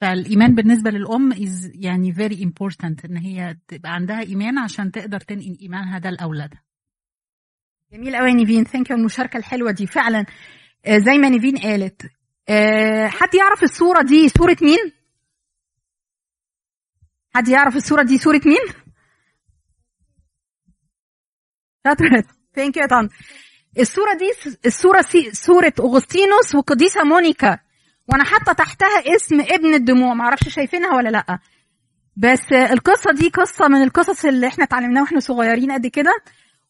فالإيمان 0.00 0.54
بالنسبة 0.54 0.90
للأم 0.90 1.34
is 1.34 1.70
يعني 1.74 2.12
very 2.14 2.36
important 2.36 3.04
إن 3.04 3.16
هي 3.16 3.56
تبقى 3.68 3.94
عندها 3.94 4.20
إيمان 4.20 4.58
عشان 4.58 4.92
تقدر 4.92 5.20
تنقل 5.20 5.58
إيمانها 5.60 5.98
ده 5.98 6.10
لأولادها 6.10 6.62
جميل 7.92 8.16
قوي 8.16 8.28
يا 8.28 8.34
نيفين 8.34 8.64
thank 8.64 8.90
you 8.90 8.96
المشاركة 8.96 9.36
الحلوة 9.36 9.70
دي. 9.70 9.86
فعلا 9.86 10.26
آه، 10.86 10.98
زي 10.98 11.18
ما 11.18 11.28
نيفين 11.28 11.56
قالت 11.56 12.02
آه، 12.48 13.06
حد 13.06 13.34
يعرف 13.34 13.62
الصورة 13.62 14.02
دي 14.02 14.28
صورة 14.28 14.56
مين؟ 14.62 14.92
حد 17.34 17.48
يعرف 17.48 17.76
الصورة 17.76 18.02
دي 18.02 18.18
صورة 18.18 18.40
مين؟ 18.46 18.86
thank 22.54 22.76
you 22.76 22.82
يا 22.82 23.08
الصورة 23.78 24.14
دي 24.14 24.32
الصورة 24.66 25.02
دي 25.02 25.30
صورة 25.32 25.72
أغسطينوس 25.80 26.54
وقديسة 26.54 27.04
مونيكا. 27.04 27.65
وأنا 28.08 28.24
حاطه 28.24 28.52
تحتها 28.52 29.16
اسم 29.16 29.40
ابن 29.40 29.74
الدموع 29.74 30.14
معرفش 30.14 30.48
شايفينها 30.48 30.96
ولا 30.96 31.08
لأ. 31.08 31.38
بس 32.16 32.52
القصة 32.52 33.12
دي 33.12 33.28
قصة 33.28 33.68
من 33.68 33.82
القصص 33.82 34.24
اللي 34.24 34.46
إحنا 34.46 34.64
اتعلمناها 34.64 35.02
وإحنا 35.02 35.20
صغيرين 35.20 35.72
قد 35.72 35.86
كده. 35.86 36.12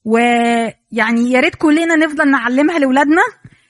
ويعني 0.05 1.31
يا 1.31 1.41
ريت 1.41 1.55
كلنا 1.55 1.97
نفضل 1.97 2.31
نعلمها 2.31 2.79
لاولادنا 2.79 3.23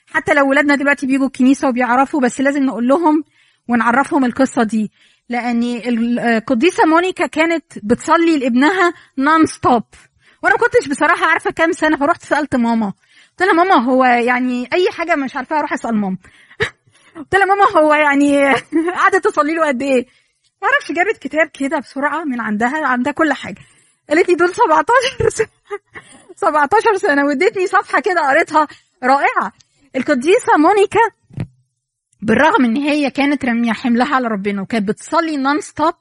حتى 0.06 0.34
لو 0.34 0.48
ولادنا 0.50 0.74
دلوقتي 0.74 1.06
بيجوا 1.06 1.26
الكنيسة 1.26 1.68
وبيعرفوا 1.68 2.20
بس 2.20 2.40
لازم 2.40 2.62
نقول 2.62 2.88
لهم 2.88 3.24
ونعرفهم 3.68 4.24
القصة 4.24 4.62
دي. 4.62 4.90
لأن 5.28 5.62
القديسة 6.18 6.84
مونيكا 6.86 7.26
كانت 7.26 7.64
بتصلي 7.82 8.38
لابنها 8.38 8.92
non 9.18 9.46
stop 9.46 9.82
وأنا 10.42 10.54
ما 10.54 10.60
كنتش 10.60 10.88
بصراحة 10.88 11.26
عارفة 11.26 11.50
كام 11.50 11.72
سنة 11.72 11.96
فرحت 11.96 12.22
سألت 12.22 12.56
ماما. 12.56 12.92
قلت 13.30 13.42
لها 13.48 13.52
ماما 13.52 13.84
هو 13.84 14.04
يعني 14.04 14.68
أي 14.72 14.90
حاجة 14.90 15.16
مش 15.16 15.36
عارفاها 15.36 15.58
أروح 15.58 15.72
أسأل 15.72 15.96
ماما. 15.96 16.16
قلت 17.16 17.34
لها 17.34 17.44
ماما 17.44 17.64
هو 17.76 17.94
يعني 17.94 18.54
قعدت 18.98 19.24
تصلي 19.24 19.54
له 19.54 19.66
قد 19.66 19.82
إيه؟ 19.82 20.06
ما 20.62 20.68
أعرفش 20.68 20.92
جابت 20.92 21.18
كتاب 21.22 21.50
كده 21.60 21.78
بسرعة 21.78 22.24
من 22.24 22.40
عندها 22.40 22.86
عندها 22.86 23.12
كل 23.12 23.32
حاجة. 23.32 23.60
قالت 24.08 24.28
لي 24.28 24.34
دول 24.34 24.54
17 24.54 25.28
سنة 25.28 25.48
17 26.36 26.96
سنة. 26.96 27.24
وادتني 27.26 27.66
صفحة 27.66 28.00
كده 28.00 28.30
قريتها 28.30 28.68
رائعة. 29.02 29.52
القديسة 29.96 30.56
مونيكا 30.58 31.00
بالرغم 32.22 32.64
إن 32.64 32.76
هي 32.76 33.10
كانت 33.10 33.44
رامية 33.44 33.72
حملها 33.72 34.14
على 34.14 34.28
ربنا 34.28 34.62
وكانت 34.62 34.88
بتصلي 34.88 35.36
non 35.36 35.60
stop 35.60 35.94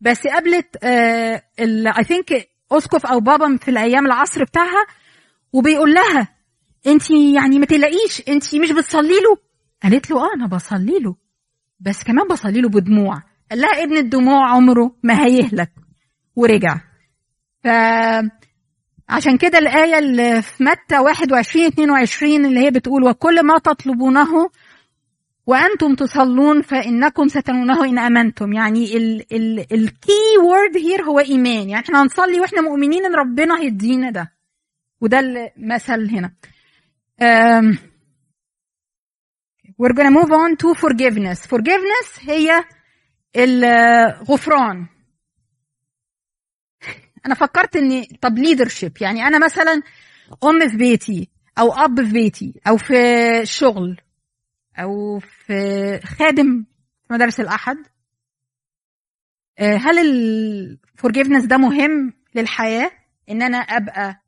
بس 0.00 0.26
قابلت 0.26 0.76
I 0.84 2.04
think 2.04 2.48
أسقف 2.72 3.06
أو 3.06 3.20
بابا 3.20 3.56
في 3.56 3.70
الأيام 3.70 4.06
العصر 4.06 4.44
بتاعها 4.44 4.86
وبيقول 5.52 5.94
لها 5.94 6.28
انت 6.86 7.10
يعني 7.10 7.58
ما 7.58 7.66
تلاقيش 7.66 8.22
انت 8.28 8.54
مش 8.54 8.72
بتصلي 8.72 9.20
له 9.20 9.49
قالت 9.82 10.10
له 10.10 10.16
آه 10.16 10.34
أنا 10.36 10.46
بصلي 10.46 10.98
له. 10.98 11.16
بس 11.80 12.04
كمان 12.04 12.28
بصلي 12.28 12.60
له 12.60 12.68
بدموع. 12.68 13.22
قال 13.50 13.60
لها 13.60 13.82
ابن 13.82 13.96
الدموع 13.96 14.50
عمره 14.50 14.96
ما 15.02 15.26
هيهلك. 15.26 15.72
ورجع. 16.36 16.80
ف 17.64 17.68
عشان 19.08 19.38
كده 19.38 19.58
الآية 19.58 19.98
اللي 19.98 20.42
في 20.42 20.64
متى 20.64 20.98
21 20.98 21.66
22 21.66 22.44
اللي 22.46 22.60
هي 22.60 22.70
بتقول 22.70 23.04
وكل 23.04 23.46
ما 23.46 23.58
تطلبونه 23.58 24.50
وأنتم 25.46 25.94
تصلون 25.94 26.62
فإنكم 26.62 27.28
ستنالونه 27.28 27.84
إن 27.84 27.98
آمنتم. 27.98 28.52
يعني 28.52 28.96
ال 29.72 29.88
key 29.88 30.38
word 30.44 30.76
here 30.76 31.02
هو 31.02 31.18
إيمان. 31.18 31.68
يعني 31.68 31.84
إحنا 31.84 32.02
هنصلي 32.02 32.40
وإحنا 32.40 32.60
مؤمنين 32.60 33.04
إن 33.04 33.14
ربنا 33.14 33.60
هيدينا 33.60 34.10
ده. 34.10 34.32
وده 35.00 35.20
المثل 35.20 36.10
هنا. 36.10 36.32
We're 39.80 39.94
gonna 39.94 40.10
move 40.10 40.30
on 40.30 40.56
to 40.56 40.74
forgiveness. 40.74 41.46
Forgiveness 41.46 42.18
هي 42.30 42.64
الغفران. 43.36 44.86
أنا 47.26 47.34
فكرت 47.34 47.76
ان 47.76 48.04
طب 48.04 48.38
leadership 48.38 48.92
يعني 49.00 49.22
أنا 49.22 49.44
مثلا 49.44 49.82
أم 50.44 50.68
في 50.68 50.76
بيتي 50.76 51.28
أو 51.58 51.72
أب 51.72 52.02
في 52.02 52.12
بيتي 52.12 52.60
أو 52.68 52.76
في 52.76 52.94
الشغل 53.40 54.00
أو 54.78 55.18
في 55.18 56.00
خادم 56.04 56.64
في 57.08 57.12
مدارس 57.12 57.40
الأحد. 57.40 57.76
آه، 59.58 59.76
هل 59.76 59.98
ال 59.98 60.10
forgiveness 60.10 61.44
ده 61.44 61.56
مهم 61.56 62.12
للحياة؟ 62.34 62.90
إن 63.30 63.42
أنا 63.42 63.58
أبقى 63.58 64.22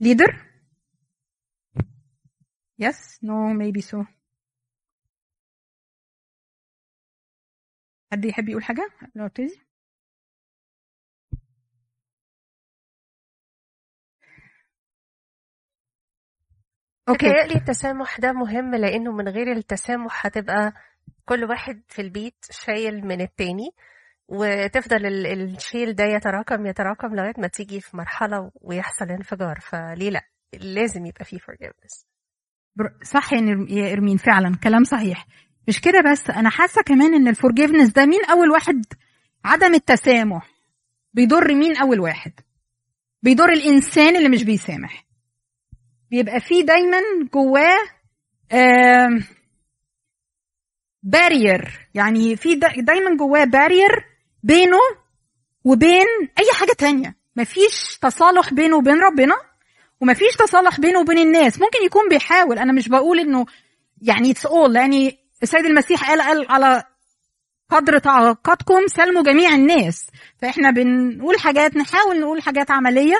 leader 0.00 0.44
yes 2.78 3.18
no 3.22 3.46
maybe 3.46 3.80
so 3.80 4.04
حد 8.14 8.24
يحب 8.24 8.48
يقول 8.48 8.64
حاجة؟ 8.64 8.88
قبل 9.02 9.10
ما 9.14 9.26
ابتدي. 9.26 9.60
okay. 17.08 17.26
متهيألي 17.28 17.54
التسامح 17.54 18.18
ده 18.20 18.32
مهم 18.32 18.74
لأنه 18.74 19.12
من 19.12 19.28
غير 19.28 19.52
التسامح 19.52 20.26
هتبقى 20.26 20.72
كل 21.24 21.44
واحد 21.44 21.82
في 21.88 22.02
البيت 22.02 22.44
شايل 22.50 23.06
من 23.06 23.20
التاني 23.20 23.70
وتفضل 24.28 25.06
ال- 25.06 25.26
الشيل 25.56 25.94
ده 25.94 26.04
يتراكم 26.04 26.66
يتراكم 26.66 27.14
لغاية 27.14 27.34
ما 27.38 27.46
تيجي 27.48 27.80
في 27.80 27.96
مرحلة 27.96 28.50
ويحصل 28.54 29.04
انفجار. 29.10 29.60
فليه 29.60 30.10
لأ؟ 30.10 30.28
لازم 30.60 31.06
يبقى 31.06 31.24
فيه 31.24 31.38
forgiveness. 31.38 32.06
صح 33.02 33.32
يا 33.32 33.40
نر- 33.40 33.70
يا 33.70 33.92
إرمين 33.92 34.16
فعلا 34.16 34.56
كلام 34.64 34.84
صحيح. 34.84 35.26
مش 35.68 35.80
كده 35.80 36.00
بس؟ 36.12 36.30
أنا 36.30 36.50
حاسة 36.50 36.82
كمان 36.82 37.14
إن 37.14 37.28
الفورجيفنس 37.28 37.88
ده 37.88 38.06
مين 38.06 38.24
أول 38.24 38.50
واحد؟ 38.50 38.84
عدم 39.44 39.74
التسامح. 39.74 40.50
بيضر 41.14 41.54
مين 41.54 41.76
أول 41.76 42.00
واحد؟ 42.00 42.32
بيضر 43.22 43.52
الإنسان 43.52 44.16
اللي 44.16 44.28
مش 44.28 44.42
بيسامح. 44.44 45.04
بيبقى 46.10 46.40
فيه 46.40 46.62
دايما 46.66 46.98
جواه 47.34 47.78
barrier 51.02 51.88
يعني 51.94 52.36
في 52.36 52.54
دا- 52.54 52.72
دايما 52.80 53.16
جواه 53.16 53.44
barrier 53.44 54.04
بينه 54.42 54.78
وبين 55.64 56.06
أي 56.38 56.46
حاجة 56.54 56.72
تانية. 56.78 57.16
مفيش 57.36 57.98
تصالح 58.02 58.52
بينه 58.54 58.76
وبين 58.76 59.00
ربنا 59.00 59.34
ومفيش 60.00 60.36
تصالح 60.38 60.80
بينه 60.80 61.00
وبين 61.00 61.18
الناس. 61.18 61.60
ممكن 61.60 61.84
يكون 61.84 62.08
بيحاول. 62.08 62.58
أنا 62.58 62.72
مش 62.72 62.88
بقول 62.88 63.20
إنه 63.20 63.46
يعني 64.02 64.30
it's 64.30 64.46
all 64.46 64.76
يعني 64.76 65.18
السيد 65.44 65.64
المسيح 65.66 66.10
قال 66.10 66.22
قال 66.22 66.46
على 66.50 66.82
قدر 67.70 67.98
طاقتكم 67.98 68.86
سلموا 68.86 69.22
جميع 69.22 69.54
الناس. 69.54 70.06
فإحنا 70.38 70.70
بنقول 70.70 71.38
حاجات 71.40 71.76
نحاول 71.76 72.20
نقول 72.20 72.42
حاجات 72.42 72.70
عملية 72.70 73.16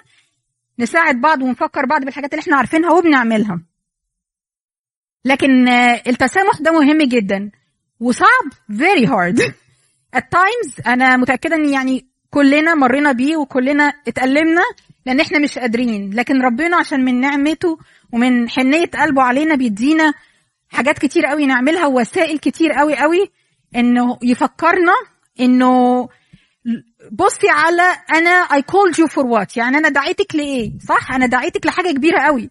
نساعد 0.79 1.21
بعض 1.21 1.43
ونفكر 1.43 1.87
بعض 1.87 2.05
بالحاجات 2.05 2.33
اللي 2.33 2.43
إحنا 2.43 2.57
عارفينها 2.57 2.91
وبنعملها. 2.91 3.61
لكن 5.25 5.69
التسامح 6.07 6.61
ده 6.61 6.73
مهم 6.73 7.03
جدا 7.03 7.51
وصعب 8.01 8.45
very 8.73 9.07
hard. 9.07 9.43
At 10.17 10.23
times 10.23 10.87
أنا 10.87 11.17
متأكدة 11.17 11.57
إن 11.57 11.69
يعني 11.69 12.07
كلنا 12.31 12.75
مرينا 12.75 13.13
بيه 13.13 13.37
وكلنا 13.37 13.93
اتألمنا 14.09 14.63
لأن 15.07 15.21
إحنا 15.21 15.39
مش 15.39 15.59
قادرين. 15.59 16.11
لكن 16.15 16.43
ربنا 16.43 16.77
عشان 16.77 17.05
من 17.05 17.21
نعمته 17.21 17.79
ومن 18.13 18.49
حنية 18.51 18.87
قلبه 18.87 19.23
علينا 19.23 19.55
بيدينا 19.55 20.15
حاجات 20.75 20.99
كتير 20.99 21.27
قوي 21.27 21.47
نعملها 21.47 21.87
ووسائل 21.87 22.39
كتير 22.39 22.73
قوي 22.73 22.97
قوي 22.97 23.31
إنه 23.77 24.19
يفكرنا 24.23 24.93
إنه 25.41 26.09
بصي 27.13 27.49
على 27.49 27.83
أنا 28.15 28.45
I 28.45 28.61
called 28.63 28.95
you 28.99 29.09
for 29.09 29.23
what 29.25 29.57
يعني 29.57 29.79
أنا 29.79 29.89
دعيتك 29.89 30.35
لإيه؟ 30.35 30.79
صح؟ 30.89 31.13
أنا 31.13 31.27
دعيتك 31.27 31.67
لحاجة 31.67 31.91
كبيرة 31.91 32.21
قوي. 32.21 32.51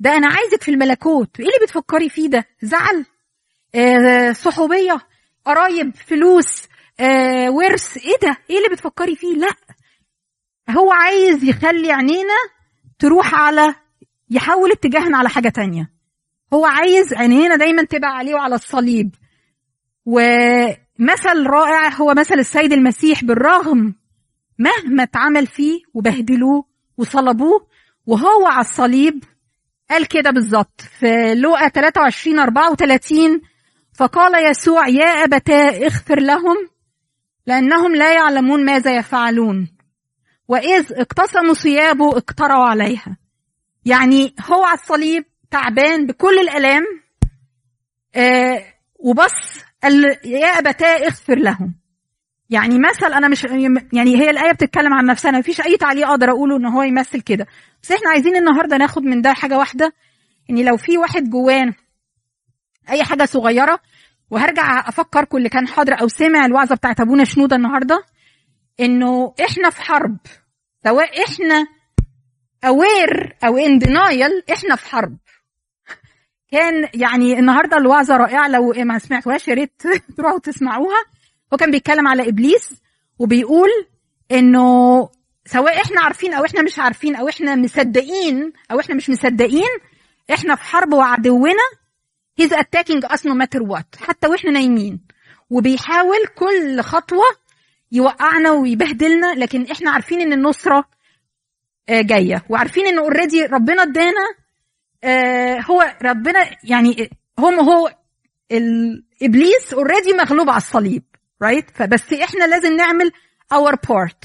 ده 0.00 0.16
أنا 0.16 0.26
عايزك 0.26 0.62
في 0.62 0.70
الملكوت. 0.70 1.40
إيه 1.40 1.46
اللي 1.46 1.58
بتفكري 1.66 2.08
فيه 2.08 2.28
ده؟ 2.28 2.44
زعل 2.62 3.04
آه 3.74 4.32
صحوبية 4.32 5.00
قرايب 5.44 5.94
فلوس 5.96 6.62
آه 7.00 7.50
ورث. 7.50 7.96
إيه 7.96 8.16
ده؟ 8.22 8.36
إيه 8.50 8.56
اللي 8.58 8.68
بتفكري 8.72 9.16
فيه؟ 9.16 9.34
لأ. 9.36 9.54
هو 10.70 10.92
عايز 10.92 11.44
يخلي 11.44 11.92
عينينا 11.92 12.34
تروح 12.98 13.34
على 13.34 13.74
يحول 14.30 14.72
اتجاهنا 14.72 15.18
على 15.18 15.28
حاجة 15.28 15.48
تانية. 15.48 15.97
هو 16.54 16.66
عايز 16.66 17.14
عينينا 17.14 17.56
دايما 17.56 17.82
تبقى 17.82 18.08
عليه 18.10 18.34
وعلى 18.34 18.54
الصليب. 18.54 19.14
ومثل 20.06 21.46
رائع 21.46 21.88
هو 21.88 22.14
مثل 22.14 22.34
السيد 22.34 22.72
المسيح 22.72 23.24
بالرغم 23.24 23.94
مهما 24.58 25.02
اتعمل 25.02 25.46
فيه 25.46 25.80
وبهدلوه 25.94 26.64
وصلبوه 26.98 27.66
وهو 28.06 28.46
على 28.46 28.60
الصليب. 28.60 29.24
قال 29.90 30.08
كده 30.08 30.30
بالظبط 30.30 30.80
في 30.80 31.34
لوقا 31.34 31.68
23 31.68 32.38
34 32.38 33.40
فقال 33.98 34.50
يسوع 34.50 34.88
يا 34.88 35.24
أبتاه 35.24 35.84
اغفر 35.86 36.20
لهم 36.20 36.56
لأنهم 37.46 37.94
لا 37.94 38.12
يعلمون 38.14 38.64
ماذا 38.64 38.96
يفعلون. 38.96 39.68
وإذ 40.48 40.92
اقتسموا 40.92 41.54
ثيابه 41.54 42.08
اقترعوا 42.18 42.64
عليها. 42.68 43.16
يعني 43.84 44.34
هو 44.46 44.64
على 44.64 44.78
الصليب 44.78 45.24
تعبان 45.50 46.06
بكل 46.06 46.38
الآلام 46.38 46.84
آه 48.14 48.64
وبص 48.98 49.64
قال 49.82 50.04
يا 50.24 50.46
أبتاه 50.58 51.06
اغفر 51.06 51.34
لهم. 51.38 51.74
يعني 52.50 52.78
مثل 52.78 53.12
أنا 53.12 53.28
مش 53.28 53.44
يعني 53.92 54.16
هي 54.16 54.30
الآية 54.30 54.52
بتتكلم 54.52 54.94
عن 54.94 55.04
نفسها 55.06 55.30
ما 55.30 55.42
فيش 55.42 55.60
أي 55.60 55.76
تعليق 55.76 56.08
أقدر 56.08 56.30
أقوله 56.30 56.56
إن 56.56 56.66
هو 56.66 56.82
يمثل 56.82 57.20
كده. 57.20 57.46
بس 57.82 57.92
إحنا 57.92 58.10
عايزين 58.10 58.36
النهارده 58.36 58.76
ناخد 58.76 59.02
من 59.02 59.22
ده 59.22 59.32
حاجة 59.32 59.58
واحدة 59.58 59.92
ان 60.50 60.64
لو 60.64 60.76
في 60.76 60.98
واحد 60.98 61.30
جواه 61.30 61.74
أي 62.90 63.04
حاجة 63.04 63.24
صغيرة 63.24 63.80
وهرجع 64.30 64.88
افكركم 64.88 65.36
اللي 65.36 65.48
كان 65.48 65.68
حاضر 65.68 66.00
أو 66.00 66.08
سمع 66.08 66.46
الوعظة 66.46 66.74
بتاعت 66.74 67.00
أبونا 67.00 67.24
شنودة 67.24 67.56
النهارده 67.56 68.04
إنه 68.80 69.34
إحنا 69.44 69.70
في 69.70 69.82
حرب. 69.82 70.16
سواء 70.84 71.24
إحنا 71.24 71.66
اوير 72.64 73.36
أو 73.44 73.56
ان 73.58 73.78
دينايل 73.78 74.42
إحنا 74.52 74.76
في 74.76 74.86
حرب. 74.90 75.16
كان 76.50 76.88
يعني 76.94 77.38
النهارده 77.38 77.76
الوعظة 77.76 78.16
رائعة. 78.16 78.48
لو 78.48 78.72
ما 78.72 78.98
سمعتوهاش 78.98 79.48
يا 79.48 79.54
ريت 79.54 79.82
تروحوا 80.16 80.38
تسمعوها. 80.38 81.04
هو 81.52 81.56
كان 81.56 81.70
بيتكلم 81.70 82.08
على 82.08 82.28
إبليس 82.28 82.74
وبيقول 83.18 83.68
إنه 84.32 85.08
سواء 85.44 85.82
إحنا 85.84 86.00
عارفين 86.00 86.34
أو 86.34 86.44
إحنا 86.44 86.62
مش 86.62 86.78
عارفين 86.78 87.16
أو 87.16 87.28
إحنا 87.28 87.54
مصدقين 87.54 88.52
أو 88.72 88.80
إحنا 88.80 88.94
مش 88.94 89.10
مصدقين 89.10 89.78
إحنا 90.32 90.54
في 90.54 90.64
حرب 90.64 90.92
وعدونا. 90.92 91.68
He's 92.40 92.52
attacking 92.52 93.08
us 93.08 93.20
no 93.20 93.34
matter 93.34 93.62
what. 93.62 94.02
حتى 94.02 94.28
وإحنا 94.28 94.50
نايمين. 94.50 95.00
وبيحاول 95.50 96.26
كل 96.36 96.80
خطوة 96.80 97.24
يوقعنا 97.92 98.50
ويبهدلنا 98.50 99.34
لكن 99.34 99.66
إحنا 99.70 99.90
عارفين 99.90 100.20
إن 100.20 100.32
النصرة 100.32 100.84
آه، 101.88 102.00
جاية. 102.00 102.44
وعارفين 102.48 102.86
إن 102.86 102.98
اوريدي 102.98 103.46
ربنا 103.46 103.82
ادانا 103.82 104.37
هو 105.70 105.94
ربنا 106.02 106.50
يعني 106.64 107.10
هم 107.38 107.60
هو 107.60 107.94
الابليس 108.52 109.74
already 109.74 110.12
مغلوب 110.12 110.48
على 110.48 110.56
الصليب 110.56 111.02
right 111.42 111.70
right? 111.70 111.72
فبس 111.74 112.12
إحنا 112.12 112.44
لازم 112.44 112.76
نعمل 112.76 113.10
our 113.52 113.74
part 113.88 114.24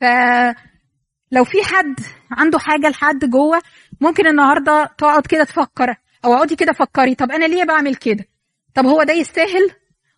فلو 0.00 1.44
في 1.44 1.62
حد 1.64 2.00
عنده 2.30 2.58
حاجة 2.58 2.88
لحد 2.88 3.24
جوه 3.24 3.62
ممكن 4.00 4.26
النهارده 4.26 4.90
تقعد 4.98 5.26
كده 5.26 5.44
تفكر 5.44 5.96
أو 6.24 6.34
اقعدي 6.34 6.56
كده 6.56 6.72
فكري 6.72 7.14
طب 7.14 7.30
أنا 7.30 7.44
ليه 7.44 7.64
بعمل 7.64 7.94
كده؟ 7.94 8.24
طب 8.74 8.86
هو 8.86 9.02
ده 9.02 9.12
يستاهل؟ 9.12 9.70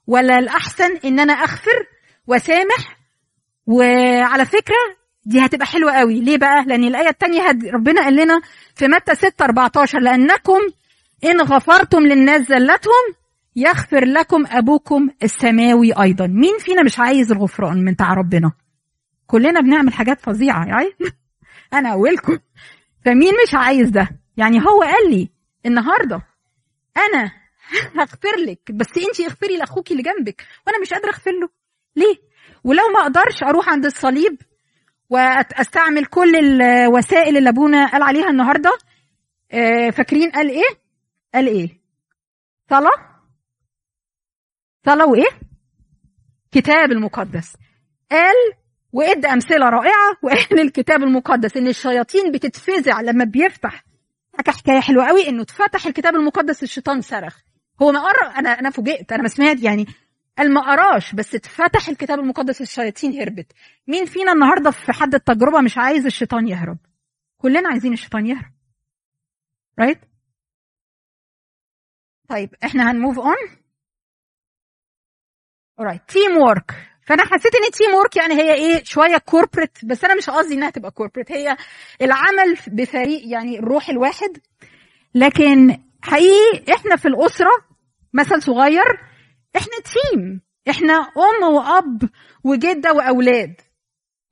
ولا 0.07 0.39
الأحسن 0.39 0.97
إن 1.05 1.21
أنا 1.21 1.33
أغفر 1.33 1.87
وسامح؟ 2.27 2.99
وعلى 3.67 4.45
فكرة 4.45 4.77
دي 5.25 5.45
هتبقى 5.45 5.67
حلوة 5.67 5.93
قوي. 5.93 6.21
ليه 6.21 6.39
بقى؟ 6.39 6.65
لأن 6.67 6.85
الآية 6.85 7.09
الثانية. 7.09 7.43
ربنا 7.75 8.03
قال 8.03 8.17
لنا 8.17 8.41
في 8.75 8.89
متى 8.89 9.15
6 9.15 9.45
14 9.45 9.99
لأنكم 9.99 10.61
إن 11.25 11.41
غفرتم 11.41 12.01
للناس 12.01 12.49
زلتهم 12.49 13.15
يغفر 13.57 14.05
لكم 14.05 14.47
أبوكم 14.47 15.09
السماوي 15.23 15.93
أيضا. 15.93 16.27
مين 16.27 16.59
فينا 16.59 16.83
مش 16.83 16.99
عايز 16.99 17.33
الغفران 17.33 17.85
من 17.85 17.93
بتاع 17.93 18.15
ربنا؟ 18.15 18.53
كلنا 19.27 19.61
بنعمل 19.61 19.93
حاجات 19.93 20.21
فظيعة 20.21 20.67
يعني 20.67 20.91
أنا 21.79 21.93
اولكم 21.93 22.39
فمين 23.05 23.33
مش 23.47 23.55
عايز 23.55 23.89
ده؟ 23.89 24.09
يعني 24.37 24.59
هو 24.61 24.83
قال 24.83 25.11
لي 25.11 25.31
النهارده 25.67 26.23
أنا 26.97 27.33
هغفر 27.95 28.37
لك 28.47 28.73
بس 28.73 28.87
أنت 29.09 29.21
اغفري 29.21 29.57
لاخوك 29.57 29.91
اللي 29.91 30.03
جنبك 30.03 30.45
وأنا 30.67 30.81
مش 30.81 30.93
قادرة 30.93 31.09
أغفر 31.09 31.31
له. 31.31 31.49
ليه؟ 31.97 32.17
ولو 32.65 32.83
ما 32.95 33.01
أقدرش 33.03 33.43
أروح 33.43 33.69
عند 33.69 33.85
الصليب 33.85 34.37
وأستعمل 35.11 36.05
كل 36.07 36.37
الوسائل 36.37 37.37
اللي 37.37 37.49
أبونا 37.49 37.87
قال 37.87 38.03
عليها 38.03 38.31
النهارده. 38.31 38.73
آه، 39.53 39.91
فاكرين 39.91 40.31
قال 40.31 40.49
إيه؟ 40.49 40.79
قال 41.35 41.47
إيه؟ 41.47 41.81
صلاة؟ 42.71 43.21
صلاة 44.87 45.07
وإيه؟ 45.07 45.29
كتاب 46.53 46.93
المقدس. 46.93 47.57
قال 48.11 48.37
وادى 48.93 49.27
أمثلة 49.27 49.69
رائعة 49.69 50.17
وقال 50.23 50.61
الكتاب 50.61 51.03
المقدس 51.03 51.57
إن 51.57 51.69
الشياطين 51.69 52.33
بتتفزع 52.33 53.01
لما 53.01 53.25
بيفتح. 53.25 53.85
حكى 54.39 54.51
حكاية 54.51 54.81
حلوة 54.81 55.07
قوي 55.07 55.29
إنه 55.29 55.43
اتفتح 55.43 55.87
الكتاب 55.87 56.15
المقدس 56.15 56.63
الشيطان 56.63 57.01
صرخ. 57.01 57.37
هو 57.83 57.93
ما 57.93 58.01
قرأ 58.01 58.27
أنا 58.39 58.51
أنا 58.51 58.71
فوجئت 58.71 59.13
أنا 59.13 59.23
ما 59.23 59.29
سمعت 59.29 59.63
يعني. 59.63 59.87
قال 60.41 60.55
ما 60.55 60.61
قراش 60.61 61.15
بس 61.15 61.35
اتفتح 61.35 61.89
الكتاب 61.89 62.19
المقدس 62.19 62.61
الشياطين 62.61 63.21
هربت. 63.21 63.53
مين 63.87 64.05
فينا 64.07 64.33
النهارده 64.33 64.71
في 64.71 64.93
حد 64.93 65.15
التجربة 65.15 65.61
مش 65.61 65.79
عايز 65.79 66.07
الشيطان 66.07 66.49
يهرب؟ 66.49 66.79
كلنا 67.39 67.69
عايزين 67.69 67.93
الشيطان 67.93 68.27
يهرب. 68.27 68.53
right 69.79 69.99
right? 69.99 70.05
طيب 72.29 72.55
إحنا 72.65 72.91
هن 72.91 73.00
move 73.00 73.19
on 73.19 73.37
alright. 75.81 76.01
team 76.09 76.37
work 76.37 76.71
فأنا 77.07 77.25
حسيت 77.25 77.55
إن 77.55 77.71
team 77.73 77.95
work 77.95 78.17
يعني 78.17 78.35
هي 78.35 78.55
إيه؟ 78.55 78.85
شوية 78.85 79.19
corporate 79.19 79.85
بس 79.85 80.05
أنا 80.05 80.15
مش 80.15 80.31
قصدي 80.31 80.55
إنها 80.55 80.71
تبقى 80.71 80.91
corporate 80.91 81.33
هي 81.33 81.57
العمل 82.03 82.59
بفريق 82.67 83.23
يعني 83.29 83.59
الروح 83.59 83.89
الواحد. 83.89 84.39
لكن 85.15 85.79
حقيقي 86.03 86.75
إحنا 86.75 86.97
في 86.97 87.09
الأسرة 87.09 87.51
مثل 88.13 88.43
صغير 88.43 89.10
إحنا 89.57 89.73
team 89.93 90.41
إحنا 90.71 90.95
أم 90.95 91.53
وأب 91.55 92.11
وجدة 92.45 92.93
وأولاد. 92.93 93.55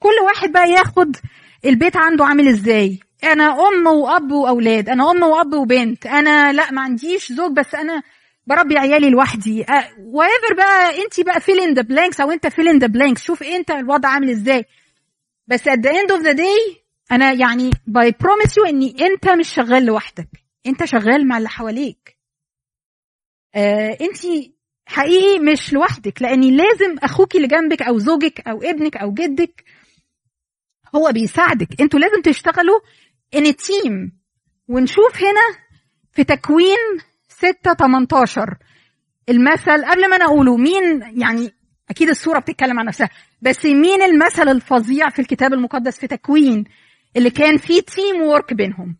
كل 0.02 0.24
واحد 0.26 0.52
بقى 0.52 0.70
ياخد 0.70 1.16
البيت 1.64 1.96
عنده 1.96 2.24
عامل 2.24 2.48
إزاي. 2.48 3.00
أنا 3.24 3.68
أم 3.68 3.86
وأب 3.86 4.32
وأولاد. 4.32 4.88
أنا 4.88 5.10
أم 5.10 5.22
وأب 5.22 5.52
وبنت. 5.54 6.06
أنا 6.06 6.52
لا 6.52 6.70
ما 6.70 6.80
عنديش 6.80 7.32
زوج 7.32 7.52
بس 7.52 7.74
أنا 7.74 8.02
بربي 8.46 8.78
عيالي 8.78 9.10
لوحدي. 9.10 9.64
whatever 9.98 10.54
بقى 10.56 11.04
أنت 11.04 11.20
بقى 11.20 11.40
fill 11.40 11.60
in 11.60 11.74
the 11.74 11.82
blanks 11.82 12.20
أو 12.20 12.30
أنت 12.30 12.46
fill 12.46 12.68
in 12.68 12.78
the 12.78 12.86
blanks 12.86 13.22
شوف 13.22 13.42
أنت 13.42 13.70
الوضع 13.70 14.08
عامل 14.08 14.30
إزاي. 14.30 14.64
بس 15.46 15.68
at 15.68 15.72
the 15.80 15.90
end 15.90 16.10
of 16.16 16.22
the 16.26 16.34
day 16.38 16.78
أنا 17.12 17.32
يعني 17.32 17.70
I 17.86 18.14
promise 18.20 18.56
you 18.58 18.64
إني 18.64 18.96
أنت 19.00 19.28
مش 19.28 19.54
شغال 19.54 19.86
لوحدك. 19.86 20.28
أنت 20.66 20.84
شغال 20.84 21.28
مع 21.28 21.38
اللي 21.38 21.48
حواليك. 21.48 22.18
آه 23.54 23.98
أنت 24.00 24.18
حقيقي 24.88 25.38
مش 25.38 25.72
لوحدك 25.72 26.22
لأني 26.22 26.50
لازم 26.50 26.98
أخوك 27.02 27.36
اللي 27.36 27.46
جنبك 27.46 27.82
أو 27.82 27.98
زوجك 27.98 28.48
أو 28.48 28.62
ابنك 28.62 28.96
أو 28.96 29.12
جدك 29.12 29.64
هو 30.94 31.12
بيساعدك. 31.12 31.80
أنتوا 31.80 32.00
لازم 32.00 32.22
تشتغلوا 32.22 32.80
ان 33.34 33.56
تيم 33.56 34.12
ونشوف 34.68 35.16
هنا 35.16 35.58
في 36.12 36.24
تكوين 36.24 36.76
6 37.28 37.74
18 37.74 38.56
المثل 39.28 39.84
قبل 39.84 40.10
ما 40.10 40.16
أنا 40.16 40.24
أقوله 40.24 40.56
مين 40.56 41.02
يعني 41.20 41.52
أكيد 41.90 42.08
الصورة 42.08 42.38
بتتكلم 42.38 42.78
عن 42.78 42.86
نفسها 42.86 43.10
بس 43.42 43.66
مين 43.66 44.02
المثل 44.02 44.48
الفظيع 44.48 45.08
في 45.08 45.18
الكتاب 45.18 45.52
المقدس 45.52 45.98
في 45.98 46.06
تكوين 46.06 46.64
اللي 47.16 47.30
كان 47.30 47.56
فيه 47.56 47.80
team 47.80 48.22
work 48.22 48.54
بينهم؟ 48.54 48.96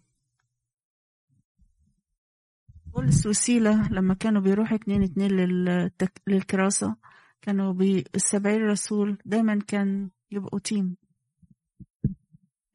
بولس 2.99 3.27
وسيلة 3.27 3.89
لما 3.91 4.15
كانوا 4.15 4.41
بيروحوا 4.43 4.77
اتنين 4.77 5.03
اتنين 5.03 5.31
للتك... 5.31 6.13
للكرازة 6.27 6.97
كانوا 7.43 7.73
بي... 7.73 8.05
السبعين 8.15 8.63
رسول 8.63 9.19
دايما 9.25 9.59
كان 9.69 10.09
يبقوا 10.31 10.59
team 10.61 10.97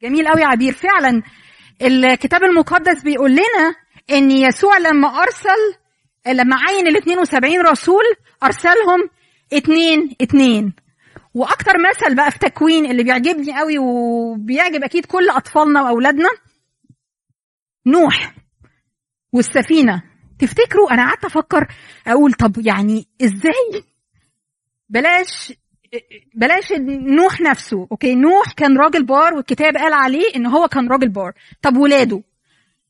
جميل 0.02 0.28
قوي 0.28 0.44
عبير. 0.44 0.74
فعلا 0.74 1.24
الكتاب 1.82 2.44
المقدس 2.44 3.04
بيقول 3.04 3.32
لنا 3.32 3.76
إن 4.12 4.32
يسوع 4.32 4.78
لما 4.78 5.08
أرسل 5.08 5.80
لما 6.28 6.56
عين 6.56 6.88
ال 6.88 6.98
72 6.98 7.62
رسول 7.62 8.04
أرسلهم 8.44 9.10
اتنين 9.54 10.16
اتنين. 10.22 10.74
وأكتر 11.34 11.74
مثل 11.90 12.16
بقى 12.16 12.32
في 12.32 12.40
تكوين 12.40 12.92
اللي 12.92 13.04
بيعجبني 13.04 13.60
قوي 13.60 13.78
وبيعجب 13.80 14.84
أكيد 14.84 15.06
كل 15.06 15.30
أطفالنا 15.30 15.82
وأولادنا 15.82 16.30
نوح 17.86 18.36
والسفينة. 19.34 20.13
تفتكروا؟ 20.44 20.94
أنا 20.94 21.06
قعدت 21.06 21.26
أفكر 21.26 21.68
أقول 22.08 22.34
طب 22.34 22.66
يعني 22.66 23.08
إزاي؟ 23.24 23.84
بلاش 24.90 25.54
بلاش 26.36 26.72
نوح 26.90 27.42
نفسه 27.42 27.88
okay؟ 27.92 28.16
نوح 28.16 28.52
كان 28.58 28.78
راجل 28.78 29.06
بار 29.06 29.34
والكتاب 29.34 29.78
قال 29.78 29.94
عليه 29.94 30.36
إن 30.36 30.46
هو 30.46 30.68
كان 30.68 30.88
راجل 30.88 31.10
بار. 31.10 31.34
طب 31.62 31.78
ولاده؟ 31.78 32.24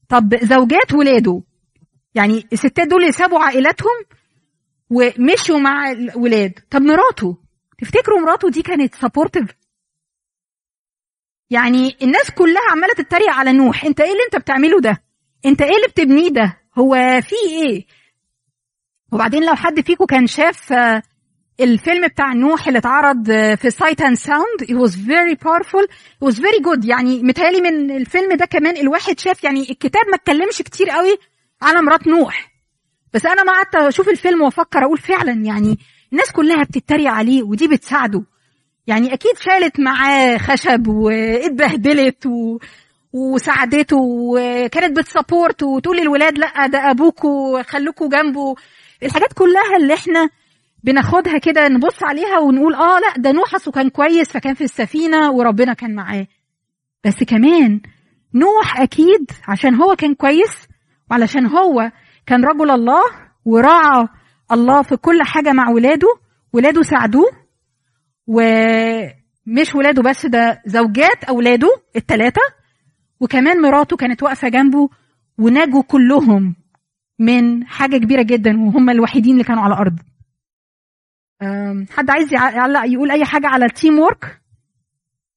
طب 0.10 0.36
زوجات 0.36 0.94
ولاده؟ 0.94 1.42
يعني 2.16 2.48
الستات 2.54 2.88
دول 2.88 3.14
سابوا 3.14 3.40
عائلاتهم 3.40 3.98
ومشوا 4.90 5.60
مع 5.60 5.92
الولاد. 5.92 6.60
طب 6.72 6.82
مراته؟ 6.82 7.38
تفتكروا 7.78 8.20
مراته 8.20 8.50
دي 8.50 8.62
كانت 8.62 8.96
supportive 8.96 9.50
يعني 11.50 11.98
الناس 12.02 12.32
كلها 12.32 12.72
عمالة 12.72 12.94
تتريق 12.94 13.30
على 13.30 13.54
نوح. 13.54 13.86
أنت 13.86 14.00
إيه 14.02 14.12
اللي 14.12 14.24
أنت 14.26 14.36
بتعمله 14.42 14.80
ده؟ 14.82 15.04
أنت 15.46 15.62
إيه 15.62 15.76
اللي 15.76 15.88
بتبنيه 15.88 16.30
ده؟ 16.30 16.63
هو 16.78 17.22
في 17.22 17.36
إيه؟ 17.50 17.86
وبعدين 19.12 19.46
لو 19.46 19.56
حد 19.56 19.82
فيكم 19.82 20.06
كان 20.06 20.28
شاف 20.28 20.74
آه، 20.74 21.02
الفيلم 21.60 22.08
بتاع 22.08 22.34
نوح 22.34 22.68
اللي 22.68 22.80
اتعرض 22.80 23.30
آه، 23.30 23.56
في 23.56 23.70
Sight 23.70 24.02
and 24.02 24.18
Sound 24.18 24.64
it 24.64 24.76
was 24.88 24.94
very 24.96 25.36
powerful 25.48 25.84
it 26.24 26.28
was 26.32 26.36
very 26.36 26.60
good. 26.64 26.86
يعني 26.86 27.24
متهيألي 27.24 27.62
من 27.62 27.92
الفيلم 27.92 28.34
ده 28.34 28.46
كمان 28.46 28.78
الواحد 28.78 29.20
شاف 29.20 29.44
يعني 29.44 29.62
الكتاب 29.72 30.02
ما 30.12 30.16
اتكلمش 30.16 30.58
كتير 30.62 30.90
قوي 30.90 31.18
على 31.62 31.82
مرات 31.82 32.08
نوح. 32.08 32.54
بس 33.14 33.26
أنا 33.26 33.44
ما 33.44 33.52
قعدت 33.52 33.76
أشوف 33.76 34.10
الفيلم 34.10 34.42
وأفكر 34.42 34.84
أقول 34.86 34.98
فعلا 34.98 35.32
يعني 35.32 35.80
الناس 36.12 36.32
كلها 36.32 36.64
بتتريق 36.64 37.12
عليه 37.12 37.44
ودي 37.44 37.68
بتساعده. 37.68 38.24
يعني 38.88 39.14
أكيد 39.14 39.38
شالت 39.38 39.80
معاه 39.80 40.38
خشب 40.38 40.88
واتبهدلت 40.88 42.26
و... 42.26 42.58
وساعدته 43.14 43.98
وكانت 44.02 44.98
بتسابورت 45.00 45.64
وتقول 45.64 45.98
للولاد 45.98 46.38
لأ 46.38 46.68
ده 46.68 46.92
ابوكوا 46.92 47.62
خلوكوا 47.62 48.10
جنبه. 48.10 48.56
الحاجات 49.04 49.34
كلها 49.34 49.78
اللي 49.82 49.94
إحنا 49.94 50.30
بناخدها 50.84 51.38
كده 51.38 51.68
نبص 51.68 52.04
عليها 52.04 52.40
ونقول 52.40 52.76
آه 52.76 53.00
لأ 53.00 53.14
ده 53.18 53.32
نوح 53.32 53.56
اصله 53.56 53.74
كان 53.74 53.90
كويس 53.90 54.32
فكان 54.32 54.54
في 54.54 54.64
السفينة 54.64 55.32
وربنا 55.32 55.74
كان 55.74 55.96
معاه. 55.96 56.28
بس 57.06 57.24
كمان 57.24 57.82
نوح 58.34 58.80
أكيد 58.82 59.32
عشان 59.48 59.76
هو 59.76 59.96
كان 59.96 60.14
كويس 60.16 60.68
وعلشان 61.12 61.46
هو 61.48 61.92
كان 62.26 62.46
رجل 62.46 62.72
الله 62.72 63.02
وراعى 63.46 64.08
الله 64.52 64.82
في 64.82 64.98
كل 64.98 65.20
حاجة 65.24 65.52
مع 65.52 65.70
ولاده. 65.70 66.08
ولاده 66.54 66.82
ساعدوه 66.82 67.32
ومش 68.28 69.76
ولاده 69.76 70.02
بس 70.02 70.26
ده 70.26 70.62
زوجات 70.66 71.24
أولاده 71.24 71.70
الثلاثه 71.96 72.42
وكمان 73.24 73.62
مراته 73.62 73.98
كانت 73.98 74.24
واقفة 74.24 74.50
جنبه 74.50 74.90
ونجوا 75.38 75.82
كلهم 75.84 76.56
من 77.20 77.66
حاجة 77.68 77.98
كبيرة 77.98 78.22
جدا 78.22 78.62
وهم 78.62 78.90
الوحيدين 78.90 79.34
اللي 79.34 79.44
كانوا 79.44 79.64
على 79.64 79.74
الأرض 79.74 80.00
حد 81.92 82.10
عايز 82.10 82.34
يع- 82.34 82.52
يعلق 82.52 82.82
يقول 82.86 83.12
أي 83.12 83.26
حاجة 83.26 83.48
على 83.48 83.66
ال 83.66 83.72
team 83.72 84.00
work 84.00 84.42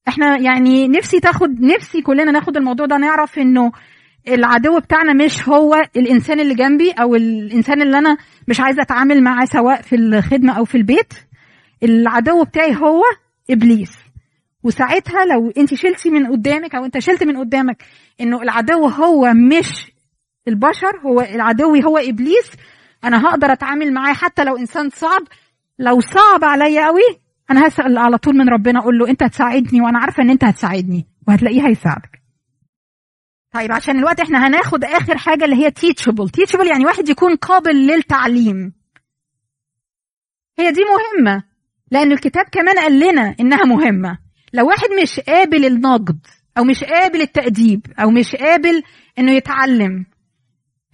إحنا 0.09 0.38
يعني 0.38 0.88
نفسي 0.88 1.20
تاخد 1.20 1.61
نفسي 1.61 2.03
كلنا 2.03 2.31
ناخد 2.33 2.57
الموضوع 2.57 2.87
ده 2.87 2.96
نعرف 2.96 3.38
إنه 3.38 3.72
العدو 4.29 4.79
بتاعنا 4.81 5.12
مش 5.25 5.49
هو 5.49 5.75
الإنسان 5.96 6.40
اللي 6.40 6.55
جنبي 6.55 6.90
أو 6.90 7.14
الإنسان 7.14 7.83
اللي 7.83 7.99
أنا 7.99 8.16
مش 8.49 8.61
عايزة 8.61 8.83
أتعامل 8.83 9.22
معاه 9.22 9.44
سواء 9.44 9.83
في 9.83 9.96
الخدمة 9.96 10.53
أو 10.53 10.64
في 10.64 10.75
البيت. 10.77 11.12
العدو 11.83 12.44
بتاعي 12.44 12.77
هو 12.77 13.03
إبليس. 13.51 13.92
وساعتها 14.66 15.24
لو 15.24 15.50
انت 15.50 15.74
شلتي 15.74 16.11
من 16.11 16.26
قدامك 16.26 16.74
أو 16.74 16.85
انت 16.85 16.98
شلت 16.98 17.22
من 17.22 17.37
قدامك 17.37 17.85
انه 18.20 18.42
العدو 18.42 18.87
هو 18.88 19.33
مش 19.35 19.92
البشر 20.48 21.00
هو 21.07 21.20
العدو 21.20 21.74
هو 21.74 21.98
إبليس 21.98 22.50
أنا 23.05 23.29
هقدر 23.29 23.52
أتعامل 23.52 23.92
معاه 23.92 24.12
حتى 24.12 24.44
لو 24.44 24.57
إنسان 24.57 24.90
صعب. 24.90 25.22
لو 25.79 26.00
صعب 26.00 26.44
عليا 26.44 26.87
قوي 26.87 27.20
أنا 27.50 27.68
هسأل 27.68 27.98
على 27.98 28.18
طول 28.18 28.37
من 28.37 28.48
ربنا 28.48 28.79
أقول 28.79 28.98
له 28.98 29.09
أنت 29.09 29.22
هتساعدني 29.22 29.81
وأنا 29.81 29.98
عارفة 29.98 30.22
إن 30.22 30.31
أنت 30.31 30.44
هتساعدني 30.44 31.07
وهتلاقيه 31.29 31.66
هيساعدك. 31.66 32.22
طيب 33.52 33.72
عشان 33.72 33.98
الوقت 33.98 34.20
إحنا 34.20 34.46
هناخد 34.46 34.85
آخر 34.85 35.18
حاجة 35.18 35.44
اللي 35.44 35.57
هي 35.57 35.70
teachable. 35.70 36.29
teachable 36.40 36.66
يعني 36.66 36.85
واحد 36.87 37.09
يكون 37.09 37.37
قابل 37.37 37.87
للتعليم. 37.87 38.72
هي 40.59 40.70
دي 40.70 40.81
مهمة 40.81 41.42
لأن 41.90 42.12
الكتاب 42.12 42.44
كمان 42.52 42.79
قال 42.79 43.00
لنا 43.00 43.35
إنها 43.40 43.64
مهمة. 43.64 44.25
لو 44.56 44.66
واحد 44.66 44.88
مش 45.02 45.20
قابل 45.20 45.64
النقد 45.64 46.18
أو 46.58 46.64
مش 46.64 46.84
قابل 46.84 47.20
التأديب 47.20 47.86
أو 47.98 48.10
مش 48.10 48.36
قابل 48.36 48.82
إنه 49.18 49.32
يتعلم 49.32 50.06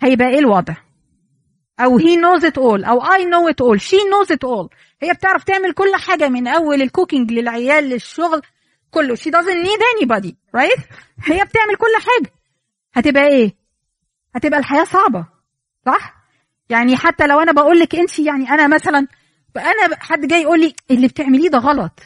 هيبقى 0.00 0.28
إيه 0.28 0.38
الوضع؟ 0.38 0.74
أو 1.80 1.98
he 1.98 2.02
knows 2.02 2.42
it 2.44 2.54
all 2.56 2.88
أو 2.88 3.00
I 3.00 3.18
know 3.20 3.52
it 3.52 3.64
all 3.64 3.78
she 3.78 3.96
knows 3.98 4.34
it 4.34 4.44
all. 4.48 4.68
هي 5.02 5.12
بتعرف 5.12 5.44
تعمل 5.44 5.72
كل 5.72 5.92
حاجة 5.96 6.28
من 6.28 6.48
أول 6.48 6.82
الكوكينج 6.82 7.32
للعيال 7.32 7.84
للشغل 7.84 8.42
كله. 8.90 9.16
She 9.16 9.30
doesn't 9.30 9.64
need 9.66 9.80
anybody 9.96 10.32
right 10.56 10.80
هي 11.24 11.44
بتعمل 11.44 11.76
كل 11.78 11.94
حاجة. 12.00 12.32
هتبقى 12.94 13.26
إيه؟ 13.28 13.54
هتبقى 14.34 14.58
الحياة 14.58 14.84
صعبة 14.84 15.26
صح؟ 15.86 16.14
يعني 16.68 16.96
حتى 16.96 17.26
لو 17.26 17.40
أنا 17.40 17.52
بقول 17.52 17.78
لك 17.78 17.94
انت 17.96 18.18
يعني 18.18 18.50
أنا 18.50 18.66
مثلا 18.68 19.06
أنا 19.56 19.96
حد 20.00 20.26
جاي 20.26 20.42
يقول 20.42 20.60
لي 20.60 20.74
اللي 20.90 21.08
بتعمليه 21.08 21.48
ده 21.48 21.58
غلط. 21.58 22.00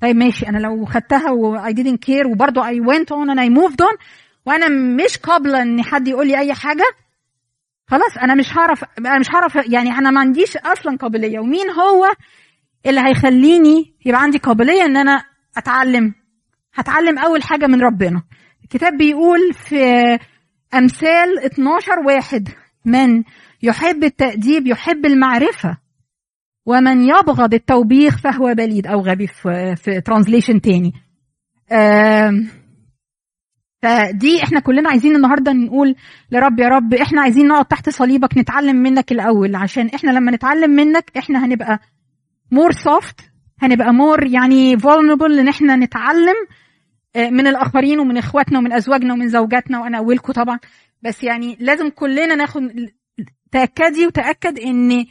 طيب 0.00 0.16
ماشي 0.16 0.48
أنا 0.48 0.58
لو 0.58 0.84
خدتها 0.84 1.30
و 1.30 1.58
I 1.58 1.72
didn't 1.72 1.98
care 2.10 2.26
وبرضه 2.26 2.62
I 2.62 2.74
went 2.74 3.06
on 3.08 3.28
and 3.34 3.38
I 3.40 3.48
moved 3.60 3.84
on 3.84 3.98
وأنا 4.46 4.68
مش 4.68 5.16
قابلة 5.18 5.62
إن 5.62 5.82
حد 5.82 6.08
يقول 6.08 6.26
لي 6.26 6.38
أي 6.38 6.54
حاجة 6.54 6.84
خلاص 7.86 8.16
أنا 8.22 8.34
مش 8.34 8.56
هعرف 8.58 8.84
أنا 8.98 9.18
مش 9.18 9.30
هعرف 9.30 9.56
يعني 9.56 9.90
أنا 9.90 10.10
ما 10.10 10.20
عنديش 10.20 10.56
أصلا 10.56 10.96
قابلية. 10.96 11.38
ومين 11.40 11.70
هو 11.70 12.04
اللي 12.86 13.00
هيخليني 13.00 13.94
يبقى 14.06 14.22
عندي 14.22 14.38
قابلية 14.38 14.82
إن 14.84 14.96
أنا 14.96 15.24
أتعلم؟ 15.56 16.14
هتعلم 16.74 17.18
أول 17.18 17.42
حاجة 17.42 17.66
من 17.66 17.80
ربنا. 17.82 18.22
الكتاب 18.64 18.96
بيقول 18.96 19.52
في 19.54 20.18
أمثال 20.74 21.38
12 21.44 21.90
واحد 22.06 22.48
من 22.84 23.22
يحب 23.62 24.04
التأديب 24.04 24.66
يحب 24.66 25.06
المعرفة. 25.06 25.78
ومن 26.66 27.02
يبغض 27.08 27.54
التوبيخ 27.54 28.18
فهو 28.18 28.54
بليد 28.54 28.86
أو 28.86 29.00
غبي 29.00 29.26
في, 29.26 29.76
في 29.76 30.00
translation 30.00 30.60
تاني. 30.60 30.92
فدي 33.82 34.42
إحنا 34.42 34.60
كلنا 34.60 34.90
عايزين 34.90 35.16
النهارده 35.16 35.52
نقول 35.52 35.94
لرب 36.30 36.58
يا 36.60 36.68
رب 36.68 36.94
إحنا 36.94 37.22
عايزين 37.22 37.48
نقعد 37.48 37.64
تحت 37.64 37.88
صليبك 37.88 38.38
نتعلم 38.38 38.76
منك 38.76 39.12
الأول 39.12 39.54
عشان 39.54 39.86
إحنا 39.88 40.10
لما 40.10 40.30
نتعلم 40.30 40.70
منك 40.70 41.10
إحنا 41.18 41.44
هنبقى 41.44 41.78
more 42.50 42.72
soft 42.72 43.20
هنبقى 43.62 43.92
more 43.94 44.26
يعني 44.26 44.76
vulnerable 44.76 45.38
إن 45.38 45.48
إحنا 45.48 45.76
نتعلم 45.76 46.34
آه، 47.16 47.30
من 47.30 47.46
الآخرين 47.46 47.98
ومن 48.00 48.16
إخواتنا 48.16 48.58
ومن 48.58 48.72
أزواجنا 48.72 49.12
ومن 49.14 49.28
زوجاتنا 49.28 49.80
وأنا 49.80 49.98
اولكم 49.98 50.32
طبعا. 50.32 50.58
بس 51.02 51.24
يعني 51.24 51.56
لازم 51.60 51.88
كلنا 51.88 52.34
ناخد 52.34 52.62
تأكدي 53.52 54.06
وتأكد 54.06 54.58
إن 54.58 55.06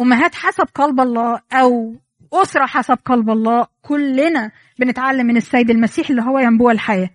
أمهات 0.00 0.34
حسب 0.34 0.64
قلب 0.74 1.00
الله 1.00 1.40
أو 1.52 1.94
أسرة 2.32 2.66
حسب 2.66 2.98
قلب 3.04 3.30
الله 3.30 3.66
كلنا 3.82 4.50
بنتعلم 4.78 5.26
من 5.26 5.36
السيد 5.36 5.70
المسيح 5.70 6.10
اللي 6.10 6.22
هو 6.22 6.38
ينبوع 6.38 6.72
الحياة. 6.72 7.10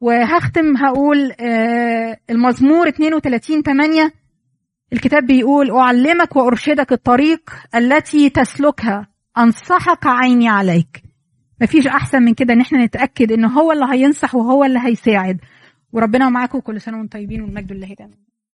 وهختم 0.00 0.76
هقول 0.76 1.32
آه، 1.40 2.16
المزمور 2.30 2.88
32 2.88 3.62
8 3.62 4.12
الكتاب 4.92 5.26
بيقول 5.26 5.70
أعلمك 5.70 6.36
وأرشدك 6.36 6.92
الطريق 6.92 7.50
التي 7.74 8.30
تسلكها 8.30 9.08
أنصحك 9.38 10.06
عيني 10.06 10.48
عليك. 10.48 11.02
مفيش 11.60 11.86
أحسن 11.86 12.22
من 12.22 12.34
كده 12.34 12.54
إن 12.54 12.60
إحنا 12.60 12.84
نتأكد 12.84 13.32
إن 13.32 13.44
هو 13.44 13.72
اللي 13.72 13.86
هينصح 13.90 14.34
وهو 14.34 14.64
اللي 14.64 14.78
هيساعد. 14.82 15.38
وربنا 15.92 16.28
معاكم 16.28 16.58
كل 16.60 16.80
سنة 16.80 16.98
وأنتم 16.98 17.18
طيبين 17.18 17.42
والمجد 17.42 17.72
لله 17.72 17.94
دائما 17.98 18.14